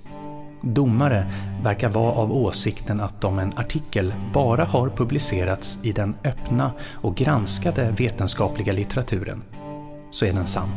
Domare 0.64 1.32
verkar 1.64 1.90
vara 1.90 2.12
av 2.12 2.34
åsikten 2.34 3.02
att 3.02 3.24
om 3.24 3.40
en 3.40 3.58
artikel 3.58 4.14
bara 4.34 4.66
har 4.66 4.90
publicerats 4.90 5.78
i 5.84 5.92
den 5.92 6.16
öppna 6.24 6.72
och 7.02 7.16
granskade 7.16 7.92
vetenskapliga 7.98 8.74
litteraturen 8.74 9.44
så 10.12 10.26
är 10.26 10.34
den 10.34 10.48
sann. 10.48 10.70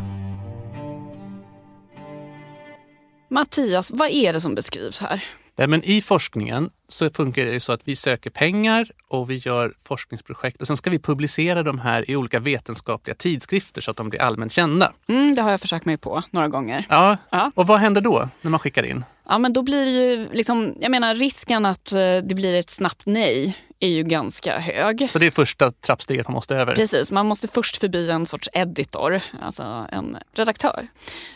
Mattias, 3.29 3.91
vad 3.95 4.11
är 4.11 4.33
det 4.33 4.41
som 4.41 4.55
beskrivs 4.55 5.01
här? 5.01 5.25
Nej, 5.57 5.69
men 5.69 5.85
I 5.85 6.03
forskningen 6.03 6.71
så 6.89 7.11
funkar 7.11 7.45
det 7.45 7.61
så 7.61 7.73
att 7.73 7.89
vi 7.89 7.97
söker 7.97 8.31
pengar 8.31 8.91
och 9.09 9.31
vi 9.31 9.37
gör 9.37 9.75
forskningsprojekt 9.85 10.61
och 10.61 10.67
sen 10.67 10.77
ska 10.77 10.91
vi 10.91 10.99
publicera 10.99 11.63
de 11.63 11.79
här 11.79 12.11
i 12.11 12.17
olika 12.17 12.41
vetenskapliga 12.41 13.15
tidskrifter 13.15 13.81
så 13.81 13.91
att 13.91 13.97
de 13.97 14.09
blir 14.09 14.23
allmänt 14.23 14.53
kända. 14.53 14.93
Mm, 15.09 15.35
det 15.35 15.43
har 15.43 15.51
jag 15.51 15.61
försökt 15.61 15.85
mig 15.85 15.97
på 15.97 16.23
några 16.31 16.49
gånger. 16.49 16.85
Ja. 16.89 17.17
Ja. 17.31 17.51
Och 17.55 17.67
vad 17.67 17.79
händer 17.79 18.01
då 18.01 18.29
när 18.41 18.51
man 18.51 18.61
skickar 18.61 18.83
in? 18.83 19.05
Ja, 19.29 19.39
men 19.39 19.53
då 19.53 19.63
blir 19.63 19.85
det 19.85 19.91
ju 19.91 20.29
liksom, 20.33 20.75
jag 20.81 20.91
menar 20.91 21.15
risken 21.15 21.67
att 21.67 21.93
eh, 21.93 21.99
det 21.99 22.35
blir 22.35 22.61
ett 22.61 22.71
snabbt 22.71 23.03
nej 23.07 23.57
är 23.81 23.89
ju 23.89 24.03
ganska 24.03 24.59
hög. 24.59 25.09
Så 25.11 25.19
det 25.19 25.27
är 25.27 25.31
första 25.31 25.71
trappsteget 25.71 26.29
man 26.29 26.35
måste 26.35 26.57
över. 26.57 26.75
Precis, 26.75 27.13
man 27.13 27.27
måste 27.27 27.49
först 27.49 27.77
förbi 27.77 28.11
en 28.11 28.27
sorts 28.27 28.49
editor, 28.53 29.21
alltså 29.43 29.87
en 29.93 30.17
redaktör, 30.35 30.87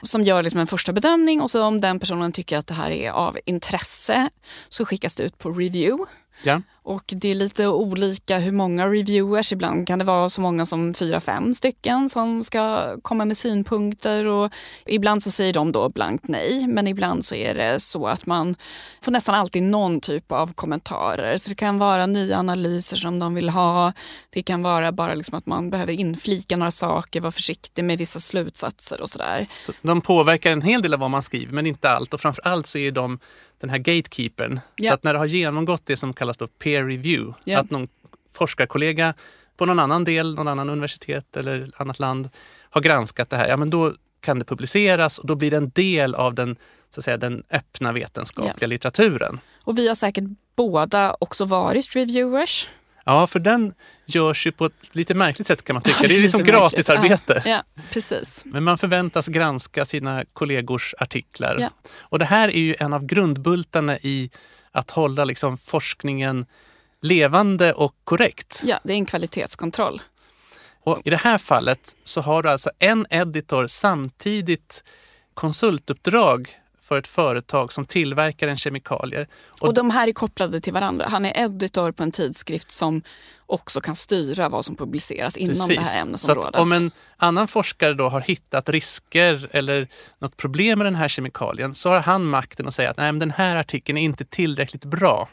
som 0.03 0.23
gör 0.23 0.43
liksom 0.43 0.61
en 0.61 0.67
första 0.67 0.93
bedömning 0.93 1.41
och 1.41 1.51
så 1.51 1.65
om 1.65 1.81
den 1.81 2.01
personen 2.01 2.33
tycker 2.33 2.59
att 2.59 2.67
det 2.67 2.75
här 2.75 2.91
är 2.91 3.11
av 3.11 3.39
intresse 3.47 4.29
så 4.69 4.85
skickas 4.85 5.17
det 5.17 5.23
ut 5.23 5.39
på 5.39 5.51
review. 5.51 6.05
Ja. 6.43 6.63
Och 6.91 7.05
det 7.07 7.29
är 7.29 7.35
lite 7.35 7.67
olika 7.67 8.39
hur 8.39 8.53
många 8.53 8.87
reviewers, 8.87 9.53
ibland 9.53 9.87
kan 9.87 9.99
det 9.99 10.05
vara 10.05 10.31
så 10.31 10.41
många 10.41 10.67
som 10.67 10.95
fyra, 10.95 11.21
fem 11.21 11.55
stycken 11.55 12.09
som 12.09 12.45
ska 12.45 12.95
komma 13.03 13.25
med 13.25 13.37
synpunkter 13.37 14.27
och 14.27 14.53
ibland 14.87 15.23
så 15.23 15.31
säger 15.31 15.53
de 15.53 15.73
då 15.73 15.89
blankt 15.89 16.29
nej, 16.29 16.67
men 16.67 16.87
ibland 16.87 17.25
så 17.25 17.35
är 17.35 17.55
det 17.55 17.81
så 17.81 18.07
att 18.07 18.27
man 18.27 18.57
får 19.01 19.13
nästan 19.13 19.35
alltid 19.35 19.63
någon 19.63 20.01
typ 20.01 20.33
av 20.33 20.53
kommentarer. 20.53 21.37
Så 21.37 21.49
det 21.49 21.55
kan 21.55 21.79
vara 21.79 22.07
nya 22.07 22.39
analyser 22.39 22.97
som 22.97 23.19
de 23.19 23.35
vill 23.35 23.49
ha, 23.49 23.93
det 24.31 24.43
kan 24.43 24.63
vara 24.63 24.93
bara 24.93 25.15
liksom 25.15 25.39
att 25.39 25.47
man 25.47 25.71
behöver 25.71 25.93
inflika 25.93 26.57
några 26.57 26.71
saker, 26.71 27.21
vara 27.21 27.33
försiktig 27.33 27.85
med 27.85 27.99
vissa 27.99 28.21
slutsatser 28.21 29.01
och 29.01 29.11
sådär. 29.11 29.47
Så 29.63 29.73
de 29.83 30.01
påverkar 30.01 30.53
en 30.53 30.63
hel 30.63 30.83
del 30.83 30.95
av 30.95 31.01
vad 31.01 31.11
man 31.11 31.23
skriver, 31.23 31.53
men 31.53 31.67
inte 31.67 31.91
allt. 31.91 32.15
Och 32.15 32.21
framför 32.21 32.47
allt 32.47 32.67
så 32.67 32.79
är 32.79 32.93
de 32.93 33.19
den 33.61 33.71
här 33.71 33.79
gatekeepern. 33.79 34.61
Ja. 34.77 34.91
Så 34.91 34.95
att 34.95 35.05
när 35.05 35.13
det 35.13 35.19
har 35.19 35.27
genomgått 35.27 35.83
det 35.85 35.97
som 35.97 36.13
kallas 36.13 36.37
då 36.37 36.47
peer 36.47 36.80
review, 36.89 37.35
Ja. 37.45 37.61
att 37.61 37.71
någon 37.71 37.89
forskarkollega 38.33 39.15
på 39.57 39.67
någon 39.67 39.79
annan 39.79 40.05
del, 40.05 40.35
någon 40.35 40.49
annan 40.49 40.71
universitet 40.71 41.37
eller 41.37 41.71
annat 41.77 41.99
land 41.99 42.31
har 42.71 42.81
granskat 42.81 43.31
det 43.31 43.37
här, 43.37 43.49
ja 43.49 43.57
men 43.57 43.71
då 43.71 43.95
kan 44.21 44.39
det 44.39 44.45
publiceras 44.45 45.19
och 45.19 45.27
då 45.27 45.35
blir 45.35 45.51
det 45.51 45.57
en 45.57 45.71
del 45.71 46.15
av 46.15 46.35
den, 46.35 46.57
så 46.95 47.01
att 47.01 47.05
säga, 47.05 47.17
den 47.17 47.43
öppna 47.51 47.93
vetenskapliga 47.93 48.55
Ja. 48.61 48.67
litteraturen. 48.67 49.41
Och 49.65 49.79
vi 49.79 49.89
har 49.89 49.95
säkert 49.95 50.25
båda 50.57 51.17
också 51.21 51.45
varit 51.45 51.97
reviewers. 51.97 52.69
Ja, 53.05 53.27
för 53.27 53.39
den 53.39 53.75
görs 54.07 54.47
ju 54.47 54.53
på 54.53 54.65
ett 54.67 54.95
lite 54.95 55.15
märkligt 55.15 55.47
sätt 55.47 55.65
kan 55.65 55.75
man 55.75 55.83
tycka. 55.83 56.07
Det 56.09 56.17
är 56.17 56.21
liksom 56.21 56.43
gratisarbete. 56.45 57.43
Ja, 57.45 57.51
ja, 57.77 57.83
precis. 57.91 58.43
Men 58.45 58.65
man 58.65 58.79
förväntas 58.79 59.27
granska 59.29 59.85
sina 59.85 60.25
kollegors 60.33 60.95
artiklar. 60.99 61.57
Ja. 61.61 61.71
Och 61.99 62.19
det 62.19 62.25
här 62.25 62.49
är 62.49 62.61
ju 62.61 62.75
en 62.79 62.93
av 62.93 63.05
grundbultarna 63.07 63.99
i 63.99 64.31
att 64.73 64.91
hålla 64.91 65.25
liksom 65.25 65.59
forskningen 65.59 66.47
levande 67.03 67.73
och 67.73 67.95
korrekt. 68.05 68.63
Ja, 68.65 68.81
det 68.85 68.93
är 68.93 68.97
en 68.97 69.07
kvalitetskontroll. 69.07 70.03
Och 70.83 71.01
I 71.05 71.11
det 71.11 71.17
här 71.17 71.39
fallet 71.39 71.97
så 72.05 72.21
har 72.21 72.43
du 72.43 72.51
alltså 72.51 72.71
en 72.79 73.07
editor 73.11 73.67
samtidigt 73.67 74.85
konsultuppdrag 75.35 76.49
för 76.81 76.99
ett 76.99 77.07
företag 77.07 77.73
som 77.73 77.87
tillverkar 77.87 78.49
en 78.49 78.57
kemikalie. 78.57 79.27
Och, 79.61 79.75
de 79.75 79.91
här 79.91 80.09
är 80.09 80.13
kopplade 80.13 80.61
till 80.61 80.73
varandra. 80.73 81.07
Han 81.09 81.25
är 81.25 81.45
editor 81.45 81.93
på 81.93 82.03
en 82.03 82.13
tidskrift 82.13 82.71
som 82.71 83.03
också 83.47 83.81
kan 83.81 83.97
styra 83.97 84.49
vad 84.49 84.65
som 84.65 84.77
publiceras 84.77 85.37
inom 85.37 85.69
det 85.69 85.81
här 85.81 85.85
Så 85.85 86.07
ämnesområdet. 86.07 86.55
att 86.55 86.61
om 86.61 86.73
en 86.73 86.91
annan 87.17 87.49
forskare 87.49 87.95
då 87.95 88.09
har 88.09 88.21
hittat 88.21 88.69
risker 88.69 89.49
eller 89.53 89.89
något 90.19 90.37
problem 90.37 90.79
med 90.79 90.87
den 90.87 90.95
här 90.95 91.09
kemikalien 91.09 91.75
så 91.75 91.89
har 91.89 92.01
han 92.01 92.25
makten 92.25 92.67
att 92.67 92.75
säga 92.75 92.91
att 92.91 92.97
nej, 92.97 93.13
men 93.13 93.19
den 93.19 93.31
här 93.31 93.57
artikeln 93.57 93.99
är 93.99 94.03
inte 94.03 94.25
tillräckligt 94.25 94.85
bra. 94.85 95.29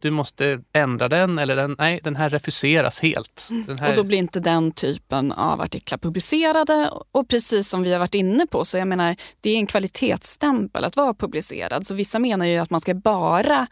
Du 0.00 0.10
måste 0.10 0.60
ändra 0.72 1.08
den 1.08 1.38
eller 1.38 1.56
den, 1.56 1.76
nej, 1.78 2.00
den 2.04 2.16
här 2.16 2.30
refuseras 2.30 3.00
helt. 3.00 3.48
Den 3.66 3.78
här, 3.78 3.88
Mm. 3.88 3.90
Och 3.90 3.96
då 3.96 4.08
blir 4.08 4.18
inte 4.18 4.40
den 4.40 4.72
typen 4.72 5.32
av 5.32 5.60
artiklar 5.60 5.98
publicerade. 5.98 6.90
Och 7.12 7.28
precis 7.28 7.68
som 7.68 7.82
vi 7.82 7.92
har 7.92 7.98
varit 7.98 8.14
inne 8.14 8.46
på, 8.46 8.64
så 8.64 8.78
jag 8.78 8.88
menar, 8.88 9.16
det 9.40 9.50
är 9.50 9.56
en 9.56 9.66
kvalitetsstämpel 9.66 10.84
att 10.84 10.96
vara 10.96 11.14
publicerad. 11.14 11.86
Så 11.86 11.94
vissa 11.94 12.18
menar 12.18 12.46
ju 12.46 12.58
att 12.58 12.70
man 12.70 12.80
ska 12.80 12.94
bara 12.94 13.66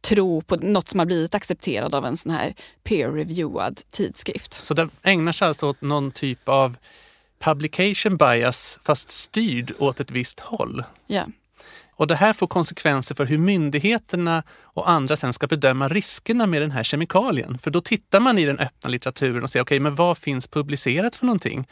tro 0.00 0.42
på 0.42 0.56
något 0.56 0.88
som 0.88 0.98
har 0.98 1.06
blivit 1.06 1.34
accepterad 1.34 1.94
av 1.94 2.04
en 2.04 2.16
sån 2.16 2.32
här 2.32 2.54
peer-reviewad 2.84 3.82
tidskrift. 3.90 4.64
Så 4.64 4.74
den 4.74 4.90
ägnar 5.02 5.32
sig 5.32 5.48
alltså 5.48 5.68
åt 5.68 5.80
någon 5.80 6.10
typ 6.10 6.48
av 6.48 6.76
publication 7.38 8.16
bias 8.16 8.78
fast 8.82 9.10
styrd 9.10 9.72
åt 9.78 10.00
ett 10.00 10.10
visst 10.10 10.40
håll. 10.40 10.84
Ja. 11.06 11.24
Och 11.98 12.06
det 12.06 12.14
här 12.14 12.32
får 12.32 12.46
konsekvenser 12.46 13.14
för 13.14 13.24
hur 13.26 13.38
myndigheterna 13.38 14.42
och 14.62 14.90
andra 14.90 15.16
sen 15.16 15.32
ska 15.32 15.46
bedöma 15.46 15.88
riskerna 15.88 16.46
med 16.46 16.62
den 16.62 16.70
här 16.70 16.82
kemikalien. 16.82 17.58
För 17.58 17.70
då 17.70 17.80
tittar 17.80 18.20
man 18.20 18.38
i 18.38 18.44
den 18.44 18.58
öppna 18.58 18.90
litteraturen 18.90 19.42
och 19.42 19.50
ser, 19.50 19.60
okej, 19.60 19.80
men 19.80 19.94
vad 19.94 20.18
finns 20.18 20.48
publicerat 20.48 21.16
för 21.16 21.26
någonting? 21.26 21.68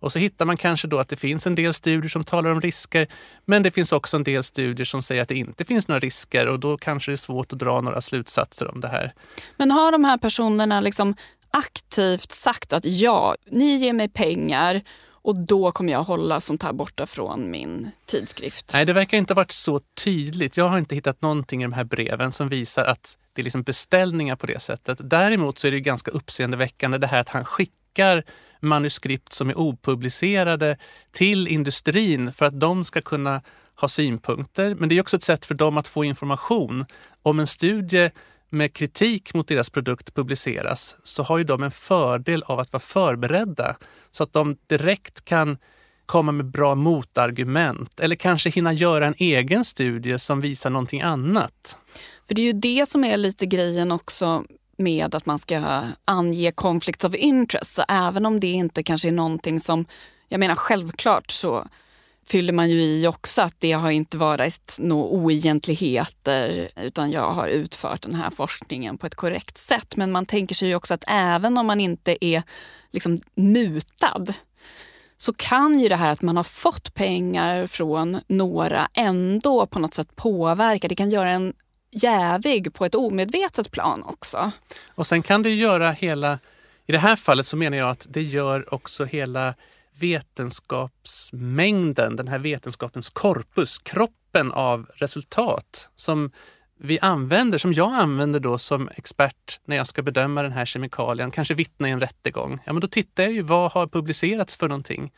Och 0.00 0.12
så 0.12 0.18
hittar 0.18 0.44
man 0.44 0.56
kanske 0.56 0.88
då 0.88 0.98
att 0.98 1.08
det 1.08 1.16
finns 1.16 1.46
en 1.46 1.54
del 1.54 1.74
studier 1.74 2.08
som 2.08 2.24
talar 2.24 2.50
om 2.50 2.60
risker, 2.60 3.08
men 3.44 3.62
det 3.62 3.70
finns 3.70 3.92
också 3.92 4.16
en 4.16 4.24
del 4.24 4.44
studier 4.44 4.84
som 4.84 5.02
säger 5.02 5.22
att 5.22 5.28
det 5.28 5.34
inte 5.34 5.64
finns 5.64 5.88
några 5.88 5.98
risker 5.98 6.48
och 6.48 6.60
då 6.60 6.78
kanske 6.78 7.10
det 7.10 7.14
är 7.14 7.16
svårt 7.16 7.52
att 7.52 7.58
dra 7.58 7.80
några 7.80 8.00
slutsatser 8.00 8.70
om 8.74 8.80
det 8.80 8.88
här. 8.88 9.14
Men 9.56 9.70
har 9.70 9.92
de 9.92 10.04
här 10.04 10.18
personerna 10.18 10.80
liksom 10.80 11.14
aktivt 11.50 12.32
sagt 12.32 12.72
att 12.72 12.84
ja, 12.84 13.36
ni 13.50 13.76
ger 13.76 13.92
mig 13.92 14.08
pengar 14.08 14.82
och 15.28 15.38
då 15.38 15.72
kommer 15.72 15.92
jag 15.92 16.02
hålla 16.02 16.40
sånt 16.40 16.62
här 16.62 16.72
borta 16.72 17.06
från 17.06 17.50
min 17.50 17.90
tidskrift? 18.06 18.70
Nej, 18.72 18.86
det 18.86 18.92
verkar 18.92 19.18
inte 19.18 19.32
ha 19.32 19.36
varit 19.36 19.52
så 19.52 19.80
tydligt. 20.04 20.56
Jag 20.56 20.68
har 20.68 20.78
inte 20.78 20.94
hittat 20.94 21.22
någonting 21.22 21.62
i 21.62 21.64
de 21.64 21.72
här 21.72 21.84
breven 21.84 22.32
som 22.32 22.48
visar 22.48 22.84
att 22.84 23.16
det 23.32 23.42
är 23.42 23.44
liksom 23.44 23.62
beställningar 23.62 24.36
på 24.36 24.46
det 24.46 24.60
sättet. 24.60 24.98
Däremot 25.00 25.58
så 25.58 25.66
är 25.66 25.70
det 25.70 25.80
ganska 25.80 26.10
uppseendeväckande 26.10 26.98
det 26.98 27.06
här 27.06 27.20
att 27.20 27.28
han 27.28 27.44
skickar 27.44 28.24
manuskript 28.60 29.32
som 29.32 29.50
är 29.50 29.58
opublicerade 29.58 30.76
till 31.12 31.48
industrin 31.48 32.32
för 32.32 32.46
att 32.46 32.60
de 32.60 32.84
ska 32.84 33.00
kunna 33.00 33.42
ha 33.80 33.88
synpunkter. 33.88 34.74
Men 34.74 34.88
det 34.88 34.94
är 34.96 35.00
också 35.00 35.16
ett 35.16 35.22
sätt 35.22 35.46
för 35.46 35.54
dem 35.54 35.78
att 35.78 35.88
få 35.88 36.04
information. 36.04 36.84
Om 37.22 37.40
en 37.40 37.46
studie 37.46 38.10
med 38.50 38.72
kritik 38.72 39.34
mot 39.34 39.48
deras 39.48 39.70
produkt 39.70 40.14
publiceras 40.14 40.96
så 41.02 41.22
har 41.22 41.38
ju 41.38 41.44
de 41.44 41.62
en 41.62 41.70
fördel 41.70 42.42
av 42.42 42.58
att 42.58 42.72
vara 42.72 42.80
förberedda 42.80 43.76
så 44.10 44.22
att 44.22 44.32
de 44.32 44.56
direkt 44.66 45.24
kan 45.24 45.58
komma 46.06 46.32
med 46.32 46.46
bra 46.46 46.74
motargument 46.74 48.00
eller 48.00 48.16
kanske 48.16 48.50
hinna 48.50 48.72
göra 48.72 49.06
en 49.06 49.14
egen 49.18 49.64
studie 49.64 50.18
som 50.18 50.40
visar 50.40 50.70
någonting 50.70 51.00
annat. 51.00 51.76
För 52.26 52.34
det 52.34 52.42
är 52.42 52.46
ju 52.46 52.52
det 52.52 52.88
som 52.88 53.04
är 53.04 53.16
lite 53.16 53.46
grejen 53.46 53.92
också 53.92 54.44
med 54.78 55.14
att 55.14 55.26
man 55.26 55.38
ska 55.38 55.82
ange 56.04 56.52
conflicts 56.52 57.04
of 57.04 57.14
interest. 57.14 57.74
Så 57.74 57.84
även 57.88 58.26
om 58.26 58.40
det 58.40 58.46
inte 58.46 58.82
kanske 58.82 59.08
är 59.08 59.12
någonting 59.12 59.60
som, 59.60 59.84
jag 60.28 60.40
menar 60.40 60.54
självklart 60.54 61.30
så 61.30 61.68
fyller 62.30 62.52
man 62.52 62.70
ju 62.70 62.82
i 62.82 63.06
också 63.06 63.42
att 63.42 63.54
det 63.58 63.72
har 63.72 63.90
inte 63.90 64.16
varit 64.16 64.76
några 64.78 65.08
oegentligheter 65.08 66.68
utan 66.76 67.10
jag 67.10 67.30
har 67.30 67.48
utfört 67.48 68.02
den 68.02 68.14
här 68.14 68.30
forskningen 68.30 68.98
på 68.98 69.06
ett 69.06 69.14
korrekt 69.14 69.58
sätt. 69.58 69.96
Men 69.96 70.12
man 70.12 70.26
tänker 70.26 70.54
sig 70.54 70.68
ju 70.68 70.74
också 70.74 70.94
att 70.94 71.04
även 71.06 71.58
om 71.58 71.66
man 71.66 71.80
inte 71.80 72.24
är 72.24 72.42
liksom 72.90 73.18
mutad 73.34 74.26
så 75.16 75.32
kan 75.32 75.80
ju 75.80 75.88
det 75.88 75.96
här 75.96 76.12
att 76.12 76.22
man 76.22 76.36
har 76.36 76.44
fått 76.44 76.94
pengar 76.94 77.66
från 77.66 78.20
några 78.26 78.88
ändå 78.94 79.66
på 79.66 79.78
något 79.78 79.94
sätt 79.94 80.16
påverka. 80.16 80.88
Det 80.88 80.94
kan 80.94 81.10
göra 81.10 81.30
en 81.30 81.52
jävig 81.90 82.74
på 82.74 82.84
ett 82.84 82.94
omedvetet 82.94 83.70
plan 83.70 84.02
också. 84.02 84.50
Och 84.86 85.06
sen 85.06 85.22
kan 85.22 85.42
det 85.42 85.54
göra 85.54 85.90
hela, 85.90 86.38
i 86.86 86.92
det 86.92 86.98
här 86.98 87.16
fallet 87.16 87.46
så 87.46 87.56
menar 87.56 87.76
jag 87.76 87.90
att 87.90 88.06
det 88.10 88.22
gör 88.22 88.74
också 88.74 89.04
hela 89.04 89.54
vetenskapsmängden, 90.00 92.16
den 92.16 92.28
här 92.28 92.38
vetenskapens 92.38 93.10
korpus, 93.10 93.78
kroppen 93.78 94.52
av 94.52 94.86
resultat 94.94 95.88
som 95.96 96.30
vi 96.80 96.98
använder, 96.98 97.58
som 97.58 97.72
jag 97.72 97.94
använder 97.94 98.40
då 98.40 98.58
som 98.58 98.88
expert 98.88 99.60
när 99.64 99.76
jag 99.76 99.86
ska 99.86 100.02
bedöma 100.02 100.42
den 100.42 100.52
här 100.52 100.64
kemikalien, 100.64 101.30
kanske 101.30 101.54
vittna 101.54 101.88
i 101.88 101.90
en 101.90 102.00
rättegång. 102.00 102.58
Ja, 102.66 102.72
men 102.72 102.80
då 102.80 102.88
tittar 102.88 103.22
jag 103.22 103.32
ju 103.32 103.42
vad 103.42 103.72
har 103.72 103.86
publicerats 103.86 104.56
för 104.56 104.68
någonting 104.68 105.12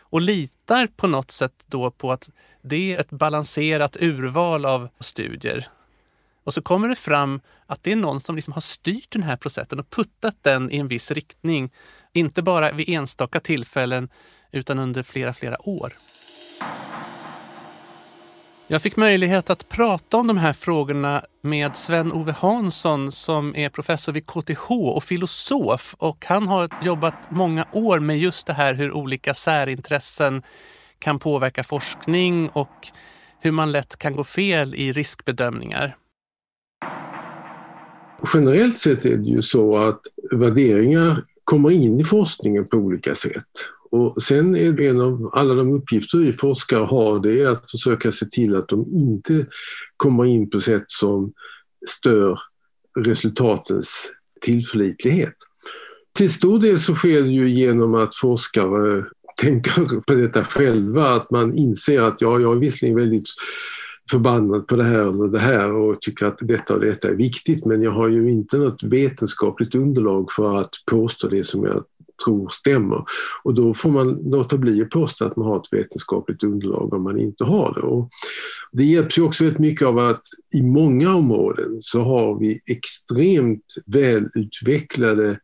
och 0.00 0.20
litar 0.20 0.86
på 0.86 1.06
något 1.06 1.30
sätt 1.30 1.64
då 1.66 1.90
på 1.90 2.12
att 2.12 2.30
det 2.62 2.94
är 2.94 3.00
ett 3.00 3.10
balanserat 3.10 3.96
urval 4.00 4.66
av 4.66 4.88
studier. 5.00 5.68
Och 6.50 6.54
så 6.54 6.62
kommer 6.62 6.88
det 6.88 6.96
fram 6.96 7.40
att 7.66 7.82
det 7.82 7.92
är 7.92 7.96
någon 7.96 8.20
som 8.20 8.36
liksom 8.36 8.52
har 8.52 8.60
styrt 8.60 9.10
den 9.10 9.22
här 9.22 9.36
processen 9.36 9.80
och 9.80 9.90
puttat 9.90 10.36
den 10.42 10.70
i 10.70 10.76
en 10.76 10.88
viss 10.88 11.10
riktning. 11.10 11.70
Inte 12.12 12.42
bara 12.42 12.72
vid 12.72 12.88
enstaka 12.88 13.40
tillfällen 13.40 14.08
utan 14.52 14.78
under 14.78 15.02
flera, 15.02 15.32
flera 15.32 15.68
år. 15.68 15.92
Jag 18.66 18.82
fick 18.82 18.96
möjlighet 18.96 19.50
att 19.50 19.68
prata 19.68 20.16
om 20.16 20.26
de 20.26 20.38
här 20.38 20.52
frågorna 20.52 21.24
med 21.42 21.76
Sven-Ove 21.76 22.32
Hansson 22.32 23.12
som 23.12 23.56
är 23.56 23.68
professor 23.68 24.12
vid 24.12 24.26
KTH 24.26 24.70
och 24.70 25.04
filosof 25.04 25.94
och 25.98 26.24
han 26.26 26.48
har 26.48 26.68
jobbat 26.82 27.30
många 27.30 27.66
år 27.72 28.00
med 28.00 28.18
just 28.18 28.46
det 28.46 28.52
här 28.52 28.74
hur 28.74 28.92
olika 28.92 29.34
särintressen 29.34 30.42
kan 30.98 31.18
påverka 31.18 31.64
forskning 31.64 32.48
och 32.48 32.88
hur 33.40 33.52
man 33.52 33.72
lätt 33.72 33.96
kan 33.96 34.16
gå 34.16 34.24
fel 34.24 34.74
i 34.74 34.92
riskbedömningar. 34.92 35.96
Generellt 38.34 38.78
sett 38.78 39.04
är 39.04 39.16
det 39.16 39.28
ju 39.28 39.42
så 39.42 39.78
att 39.78 40.00
värderingar 40.30 41.24
kommer 41.44 41.70
in 41.70 42.00
i 42.00 42.04
forskningen 42.04 42.68
på 42.68 42.76
olika 42.76 43.14
sätt. 43.14 43.46
Och 43.90 44.22
sen 44.22 44.56
är 44.56 44.72
det 44.72 44.88
en 44.88 45.00
av 45.00 45.30
alla 45.32 45.54
de 45.54 45.72
uppgifter 45.72 46.18
vi 46.18 46.32
forskare 46.32 46.84
har, 46.84 47.20
det 47.20 47.42
är 47.42 47.48
att 47.48 47.70
försöka 47.70 48.12
se 48.12 48.26
till 48.26 48.56
att 48.56 48.68
de 48.68 48.86
inte 48.92 49.46
kommer 49.96 50.24
in 50.24 50.50
på 50.50 50.60
sätt 50.60 50.84
som 50.86 51.32
stör 51.88 52.40
resultatens 52.98 54.12
tillförlitlighet. 54.40 55.34
Till 56.14 56.32
stor 56.32 56.58
del 56.58 56.80
så 56.80 56.94
sker 56.94 57.22
det 57.22 57.28
ju 57.28 57.48
genom 57.48 57.94
att 57.94 58.16
forskare 58.16 59.04
tänker 59.40 60.00
på 60.00 60.14
detta 60.14 60.44
själva, 60.44 61.14
att 61.14 61.30
man 61.30 61.54
inser 61.54 62.02
att 62.02 62.20
ja, 62.20 62.40
jag 62.40 62.56
är 62.56 62.60
visserligen 62.60 62.96
väldigt 62.96 63.28
förbannad 64.10 64.66
på 64.66 64.76
det 64.76 64.84
här 64.84 65.20
och 65.20 65.30
det 65.30 65.38
här 65.38 65.74
och 65.74 66.00
tycker 66.00 66.26
att 66.26 66.38
detta 66.40 66.74
och 66.74 66.80
detta 66.80 67.08
är 67.08 67.14
viktigt 67.14 67.64
men 67.64 67.82
jag 67.82 67.90
har 67.90 68.08
ju 68.08 68.30
inte 68.30 68.58
något 68.58 68.82
vetenskapligt 68.82 69.74
underlag 69.74 70.32
för 70.32 70.56
att 70.56 70.70
påstå 70.90 71.28
det 71.28 71.44
som 71.44 71.64
jag 71.64 71.84
tror 72.24 72.48
stämmer. 72.48 73.04
Och 73.42 73.54
då 73.54 73.74
får 73.74 73.90
man 73.90 74.30
låta 74.30 74.56
bli 74.56 74.82
att 74.82 74.90
påstå 74.90 75.24
att 75.24 75.36
man 75.36 75.46
har 75.46 75.56
ett 75.56 75.72
vetenskapligt 75.72 76.44
underlag 76.44 76.94
om 76.94 77.02
man 77.02 77.20
inte 77.20 77.44
har 77.44 77.74
det. 77.74 77.80
Och 77.80 78.08
det 78.72 78.84
hjälps 78.84 79.18
ju 79.18 79.22
också 79.22 79.44
väldigt 79.44 79.60
mycket 79.60 79.86
av 79.86 79.98
att 79.98 80.22
i 80.54 80.62
många 80.62 81.14
områden 81.14 81.76
så 81.80 82.02
har 82.02 82.38
vi 82.38 82.60
extremt 82.66 83.74
välutvecklade 83.86 85.38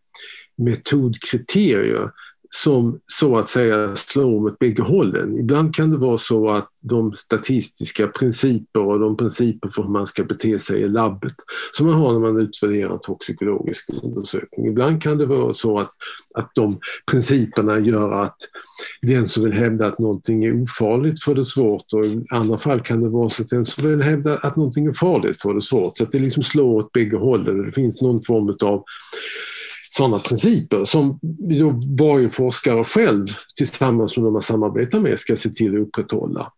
metodkriterier 0.58 2.10
som 2.62 3.00
så 3.06 3.38
att 3.38 3.48
säga 3.48 3.96
slår 3.96 4.46
åt 4.46 4.58
bägge 4.58 4.82
hållen. 4.82 5.38
Ibland 5.38 5.74
kan 5.74 5.90
det 5.90 5.96
vara 5.96 6.18
så 6.18 6.50
att 6.50 6.68
de 6.80 7.16
statistiska 7.16 8.06
principer 8.06 8.86
och 8.86 9.00
de 9.00 9.16
principer 9.16 9.68
för 9.68 9.82
hur 9.82 9.90
man 9.90 10.06
ska 10.06 10.24
bete 10.24 10.58
sig 10.58 10.80
i 10.80 10.88
labbet 10.88 11.34
som 11.72 11.86
man 11.86 11.94
har 11.94 12.12
när 12.12 12.20
man 12.20 12.40
utvärderar 12.40 12.92
en 12.92 13.00
toxikologisk 13.00 13.88
undersökning. 14.02 14.66
Ibland 14.66 15.02
kan 15.02 15.18
det 15.18 15.26
vara 15.26 15.54
så 15.54 15.78
att, 15.78 15.92
att 16.34 16.50
de 16.54 16.78
principerna 17.10 17.78
gör 17.78 18.12
att 18.12 18.36
den 19.02 19.28
som 19.28 19.44
vill 19.44 19.52
hävda 19.52 19.86
att 19.86 19.98
någonting 19.98 20.44
är 20.44 20.62
ofarligt 20.62 21.22
får 21.22 21.34
det 21.34 21.44
svårt 21.44 21.92
och 21.92 22.04
i 22.04 22.24
andra 22.30 22.58
fall 22.58 22.80
kan 22.80 23.02
det 23.02 23.08
vara 23.08 23.30
så 23.30 23.42
att 23.42 23.48
den 23.48 23.64
som 23.64 23.88
vill 23.88 24.02
hävda 24.02 24.36
att 24.36 24.56
någonting 24.56 24.86
är 24.86 24.92
farligt 24.92 25.42
får 25.42 25.54
det 25.54 25.62
svårt. 25.62 25.96
Så 25.96 26.02
att 26.04 26.12
det 26.12 26.18
liksom 26.18 26.42
slår 26.42 26.74
åt 26.74 26.92
bägge 26.92 27.16
hållen. 27.16 27.66
Det 27.66 27.72
finns 27.72 28.02
någon 28.02 28.22
form 28.22 28.56
av 28.62 28.84
sådana 29.96 30.18
principer 30.18 30.84
som 30.84 31.18
då 31.60 31.80
varje 31.98 32.30
forskare 32.30 32.84
själv 32.84 33.26
tillsammans 33.56 34.16
med 34.16 34.26
de 34.26 34.32
man 34.32 34.42
samarbetar 34.42 35.00
med 35.00 35.18
ska 35.18 35.36
se 35.36 35.50
till 35.50 35.74
att 35.74 35.80
upprätthålla. 35.80 36.52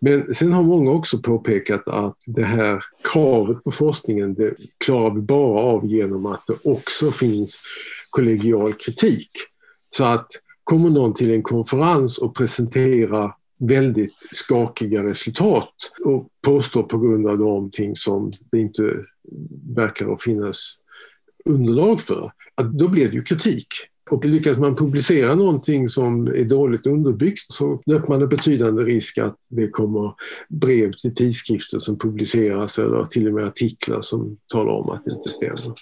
Men 0.00 0.34
sen 0.34 0.52
har 0.52 0.62
många 0.62 0.90
också 0.90 1.18
påpekat 1.18 1.88
att 1.88 2.16
det 2.26 2.44
här 2.44 2.84
kravet 3.12 3.64
på 3.64 3.70
forskningen 3.70 4.34
det 4.34 4.54
klarar 4.84 5.14
vi 5.14 5.20
bara 5.20 5.60
av 5.60 5.86
genom 5.86 6.26
att 6.26 6.46
det 6.46 6.70
också 6.70 7.12
finns 7.12 7.58
kollegial 8.10 8.72
kritik. 8.72 9.30
Så 9.96 10.04
att 10.04 10.26
kommer 10.64 10.90
någon 10.90 11.14
till 11.14 11.30
en 11.30 11.42
konferens 11.42 12.18
och 12.18 12.36
presenterar 12.36 13.34
väldigt 13.58 14.28
skakiga 14.30 15.02
resultat 15.02 15.74
och 16.04 16.28
påstår 16.44 16.82
på 16.82 16.98
grund 16.98 17.26
av 17.26 17.38
någonting 17.38 17.96
som 17.96 18.32
det 18.50 18.60
inte 18.60 18.96
verkar 19.76 20.12
att 20.12 20.22
finnas 20.22 20.78
underlag 21.48 22.00
för, 22.00 22.32
då 22.72 22.88
blir 22.88 23.08
det 23.08 23.14
ju 23.14 23.22
kritik. 23.22 23.66
Och 24.10 24.24
lyckas 24.24 24.58
man 24.58 24.76
publicera 24.76 25.34
någonting 25.34 25.88
som 25.88 26.26
är 26.26 26.44
dåligt 26.44 26.86
underbyggt 26.86 27.52
så 27.52 27.82
löper 27.86 28.08
man 28.08 28.22
en 28.22 28.28
betydande 28.28 28.82
risk 28.82 29.18
att 29.18 29.36
det 29.50 29.68
kommer 29.68 30.12
brev 30.48 30.92
till 30.92 31.14
tidskrifter 31.14 31.78
som 31.78 31.98
publiceras 31.98 32.78
eller 32.78 33.04
till 33.04 33.28
och 33.28 33.34
med 33.34 33.44
artiklar 33.44 34.00
som 34.00 34.36
talar 34.52 34.72
om 34.72 34.90
att 34.90 35.04
det 35.04 35.12
inte 35.12 35.28
stämmer. 35.28 35.74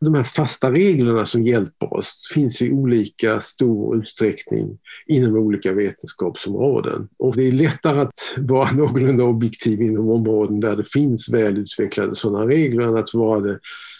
De 0.00 0.14
här 0.14 0.22
fasta 0.22 0.72
reglerna 0.72 1.26
som 1.26 1.42
hjälper 1.42 1.94
oss 1.94 2.30
finns 2.34 2.62
i 2.62 2.70
olika 2.70 3.40
stor 3.40 3.96
utsträckning 3.96 4.78
inom 5.06 5.36
olika 5.36 5.72
vetenskapsområden. 5.72 7.08
Och 7.18 7.36
det 7.36 7.48
är 7.48 7.52
lättare 7.52 8.00
att 8.00 8.34
vara 8.38 8.70
någorlunda 8.76 9.24
objektiv 9.24 9.82
inom 9.82 10.10
områden 10.10 10.60
där 10.60 10.76
det 10.76 10.90
finns 10.90 11.28
välutvecklade 11.32 12.14
sådana 12.14 12.46
regler 12.46 12.82
än 12.82 12.96
att 12.96 13.14
vara 13.14 13.40
det 13.40 13.58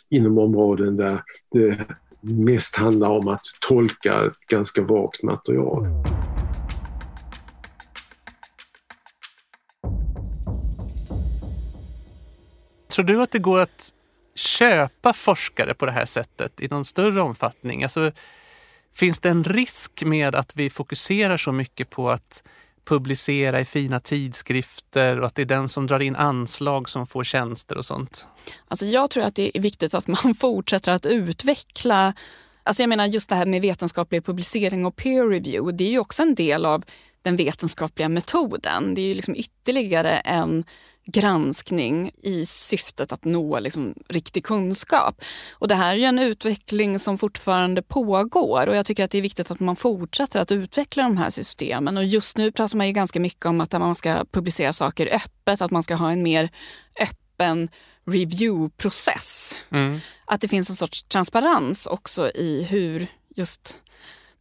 inom 0.09 0.39
områden 0.39 0.97
där 0.97 1.23
det 1.53 1.87
mest 2.21 2.77
handlar 2.77 3.09
om 3.09 3.29
att 3.29 3.45
tolka 3.69 4.15
ett 4.15 4.47
ganska 4.49 4.83
vagt 4.83 5.23
material. 5.23 5.87
Tror 12.89 13.05
du 13.05 13.23
att 13.23 13.31
det 13.31 13.39
går 13.39 13.61
att 13.61 13.93
köpa 14.35 15.13
forskare 15.13 15.75
på 15.75 15.87
det 15.87 15.93
här 15.93 16.05
sättet 16.05 16.61
i 16.61 16.69
någon 16.69 16.85
större 16.85 17.21
omfattning? 17.21 17.83
Alltså, 17.83 18.11
finns 18.93 19.21
det 19.21 19.29
en 19.29 19.45
risk 19.45 20.03
med 20.05 20.35
att 20.35 20.57
vi 20.57 20.71
fokuserar 20.71 21.37
så 21.37 21.53
mycket 21.53 21.91
på 21.91 22.11
att 22.11 22.43
publicera 22.87 23.61
i 23.61 23.65
fina 23.65 24.01
tidskrifter 24.01 25.21
och 25.21 25.27
att 25.27 25.35
det 25.35 25.43
är 25.43 25.47
den 25.47 25.69
som 25.69 25.87
drar 25.87 26.01
in 26.01 26.17
anslag 26.17 26.89
som 26.89 27.07
får 27.07 27.25
tjänster 27.25 27.77
och 27.79 27.85
sånt? 27.85 28.27
Alltså 28.69 28.87
jag 28.87 29.11
tror 29.11 29.25
att 29.25 29.35
det 29.35 29.59
är 29.59 29.63
viktigt 29.63 29.95
att 29.95 30.07
man 30.07 30.35
fortsätter 30.41 30.93
att 30.93 31.07
utveckla 31.07 32.15
Alltså 32.63 32.83
jag 32.83 32.89
menar 32.89 33.07
just 33.07 33.29
det 33.29 33.35
här 33.35 33.47
med 33.47 33.63
vetenskaplig 33.63 34.25
publicering 34.25 34.87
och 34.87 34.97
peer 34.97 35.29
review, 35.29 35.77
det 35.77 35.85
är 35.85 35.91
ju 35.91 35.99
också 35.99 36.23
en 36.23 36.35
del 36.35 36.67
av 36.67 36.85
den 37.23 37.37
vetenskapliga 37.37 38.09
metoden. 38.09 38.95
Det 38.95 39.01
är 39.01 39.07
ju 39.07 39.15
liksom 39.15 39.37
ytterligare 39.37 40.11
en 40.11 40.65
granskning 41.07 42.11
i 42.23 42.47
syftet 42.47 43.13
att 43.13 43.25
nå 43.25 43.61
liksom 43.61 43.95
riktig 44.09 44.45
kunskap. 44.45 45.25
Och 45.53 45.69
det 45.69 45.75
här 45.75 45.95
är 45.95 45.99
ju 45.99 46.05
en 46.05 46.19
utveckling 46.19 46.99
som 46.99 47.19
fortfarande 47.19 47.83
pågår 47.83 48.67
och 48.67 48.77
jag 48.77 48.87
tycker 48.87 49.05
att 49.05 49.11
det 49.11 49.19
är 49.19 49.23
viktigt 49.23 49.51
att 49.51 49.61
man 49.61 49.77
fortsätter 49.77 50.41
att 50.41 50.53
utveckla 50.53 51.03
de 51.03 51.17
här 51.17 51.31
systemen. 51.31 51.97
Och 51.97 52.05
just 52.05 52.37
nu 52.37 52.53
pratar 52.53 52.77
man 52.77 52.87
ju 52.87 52.93
ganska 52.93 53.21
mycket 53.21 53.47
om 53.47 53.61
att 53.61 53.73
man 53.73 53.95
ska 53.95 54.25
publicera 54.33 54.73
saker 54.73 55.15
öppet, 55.15 55.63
att 55.63 55.71
man 55.71 55.83
ska 55.83 55.95
ha 55.95 56.13
en 56.13 56.23
mer 56.23 56.49
öppen 57.01 57.69
review-process. 58.07 59.55
Mm. 59.71 60.01
Att 60.25 60.41
det 60.41 60.49
finns 60.49 60.71
en 60.71 60.77
sorts 60.77 61.05
transparens 61.05 61.87
också 61.87 62.31
i 62.31 62.67
hur 62.71 63.07
just 63.37 63.81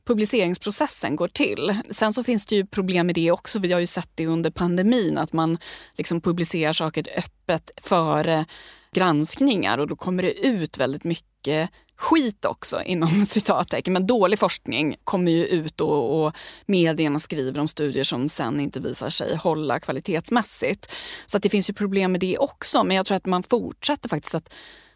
publiceringsprocessen 0.06 1.16
går 1.16 1.28
till. 1.28 1.78
Sen 1.90 2.14
så 2.14 2.24
finns 2.24 2.46
det 2.46 2.56
ju 2.56 2.66
problem 2.66 3.06
med 3.06 3.16
det 3.16 3.32
också. 3.32 3.60
Vi 3.60 3.74
har 3.74 3.80
ju 3.80 3.88
sett 3.88 4.10
det 4.16 4.28
under 4.28 4.52
pandemin 4.52 5.18
att 5.18 5.34
man 5.34 5.58
liksom 5.96 6.22
publicerar 6.22 6.74
saker 6.74 7.06
öppet 7.18 7.72
före 7.78 8.46
granskningar 8.92 9.78
och 9.78 9.88
då 9.88 9.96
kommer 9.96 10.24
det 10.24 10.48
ut 10.48 10.78
väldigt 10.78 11.04
mycket 11.04 11.70
skit 11.96 12.46
också 12.46 12.82
inom 12.82 13.26
citattecken. 13.26 13.94
Men 13.94 14.08
dålig 14.08 14.40
forskning 14.40 14.96
kommer 15.04 15.32
ju 15.32 15.46
ut 15.46 15.82
och, 15.82 16.26
och 16.26 16.36
medierna 16.66 17.20
skriver 17.20 17.60
om 17.60 17.68
studier 17.68 18.04
som 18.04 18.30
sen 18.30 18.60
inte 18.60 18.80
visar 18.80 19.10
sig 19.10 19.36
hålla 19.36 19.80
kvalitetsmässigt. 19.80 20.92
Så 21.26 21.38
att 21.38 21.44
det 21.44 21.50
finns 21.50 21.70
ju 21.70 21.74
problem 21.74 22.12
med 22.12 22.22
det 22.22 22.38
också. 22.38 22.84
Men 22.84 22.98
jag 22.98 23.06
tror 23.06 23.16
att 23.16 23.26
man 23.26 23.44
fortsätter 23.44 24.10
faktiskt 24.10 24.36
att 24.36 24.54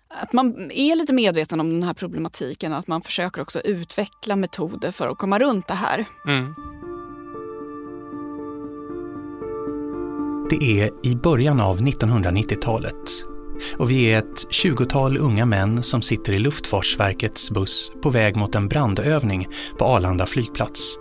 att 0.09 0.33
man 0.33 0.71
är 0.71 0.95
lite 0.95 1.13
medveten 1.13 1.59
om 1.59 1.69
den 1.69 1.83
här 1.83 1.93
problematiken 1.93 2.73
och 2.73 2.79
att 2.79 2.87
man 2.87 3.01
försöker 3.01 3.41
också 3.41 3.59
utveckla 3.59 4.35
metoder 4.35 4.91
för 4.91 5.07
att 5.07 5.17
komma 5.17 5.39
runt 5.39 5.67
det 5.67 5.73
här. 5.73 6.05
Mm. 6.27 6.53
Det 10.49 10.63
är 10.81 10.91
i 11.03 11.15
början 11.15 11.59
av 11.59 11.81
1990-talet 11.81 12.95
och 13.77 13.91
vi 13.91 14.03
är 14.05 14.17
ett 14.17 14.53
tjugotal 14.53 15.17
unga 15.17 15.45
män 15.45 15.83
som 15.83 16.01
sitter 16.01 16.33
i 16.33 16.39
Luftfartsverkets 16.39 17.51
buss 17.51 17.91
på 18.01 18.09
väg 18.09 18.35
mot 18.35 18.55
en 18.55 18.67
brandövning 18.67 19.47
på 19.77 19.85
Arlanda 19.85 20.25
flygplats. 20.25 20.97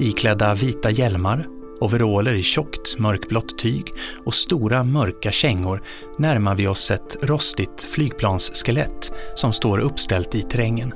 Iklädda 0.00 0.54
vita 0.54 0.90
hjälmar 0.90 1.61
overaller 1.82 2.34
i 2.34 2.42
tjockt 2.42 2.98
mörkblått 2.98 3.58
tyg 3.58 3.92
och 4.24 4.34
stora 4.34 4.84
mörka 4.84 5.32
kängor 5.32 5.82
närmar 6.18 6.54
vi 6.54 6.66
oss 6.66 6.90
ett 6.90 7.16
rostigt 7.22 7.82
flygplansskelett 7.82 9.12
som 9.34 9.52
står 9.52 9.78
uppställt 9.78 10.34
i 10.34 10.42
terrängen. 10.42 10.94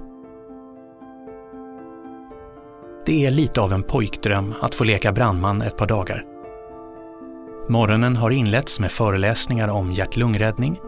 Det 3.07 3.27
är 3.27 3.31
lite 3.31 3.61
av 3.61 3.73
en 3.73 3.83
pojkdröm 3.83 4.55
att 4.61 4.75
få 4.75 4.85
leka 4.85 5.13
brandman 5.13 5.63
ett 5.63 5.77
par 5.77 5.87
dagar. 5.87 6.25
Morgonen 7.69 8.17
har 8.17 8.31
inletts 8.31 8.81
med 8.81 8.93
föreläsningar 8.93 9.69
om 9.69 9.93
hjärt-lungräddning. 9.93 10.79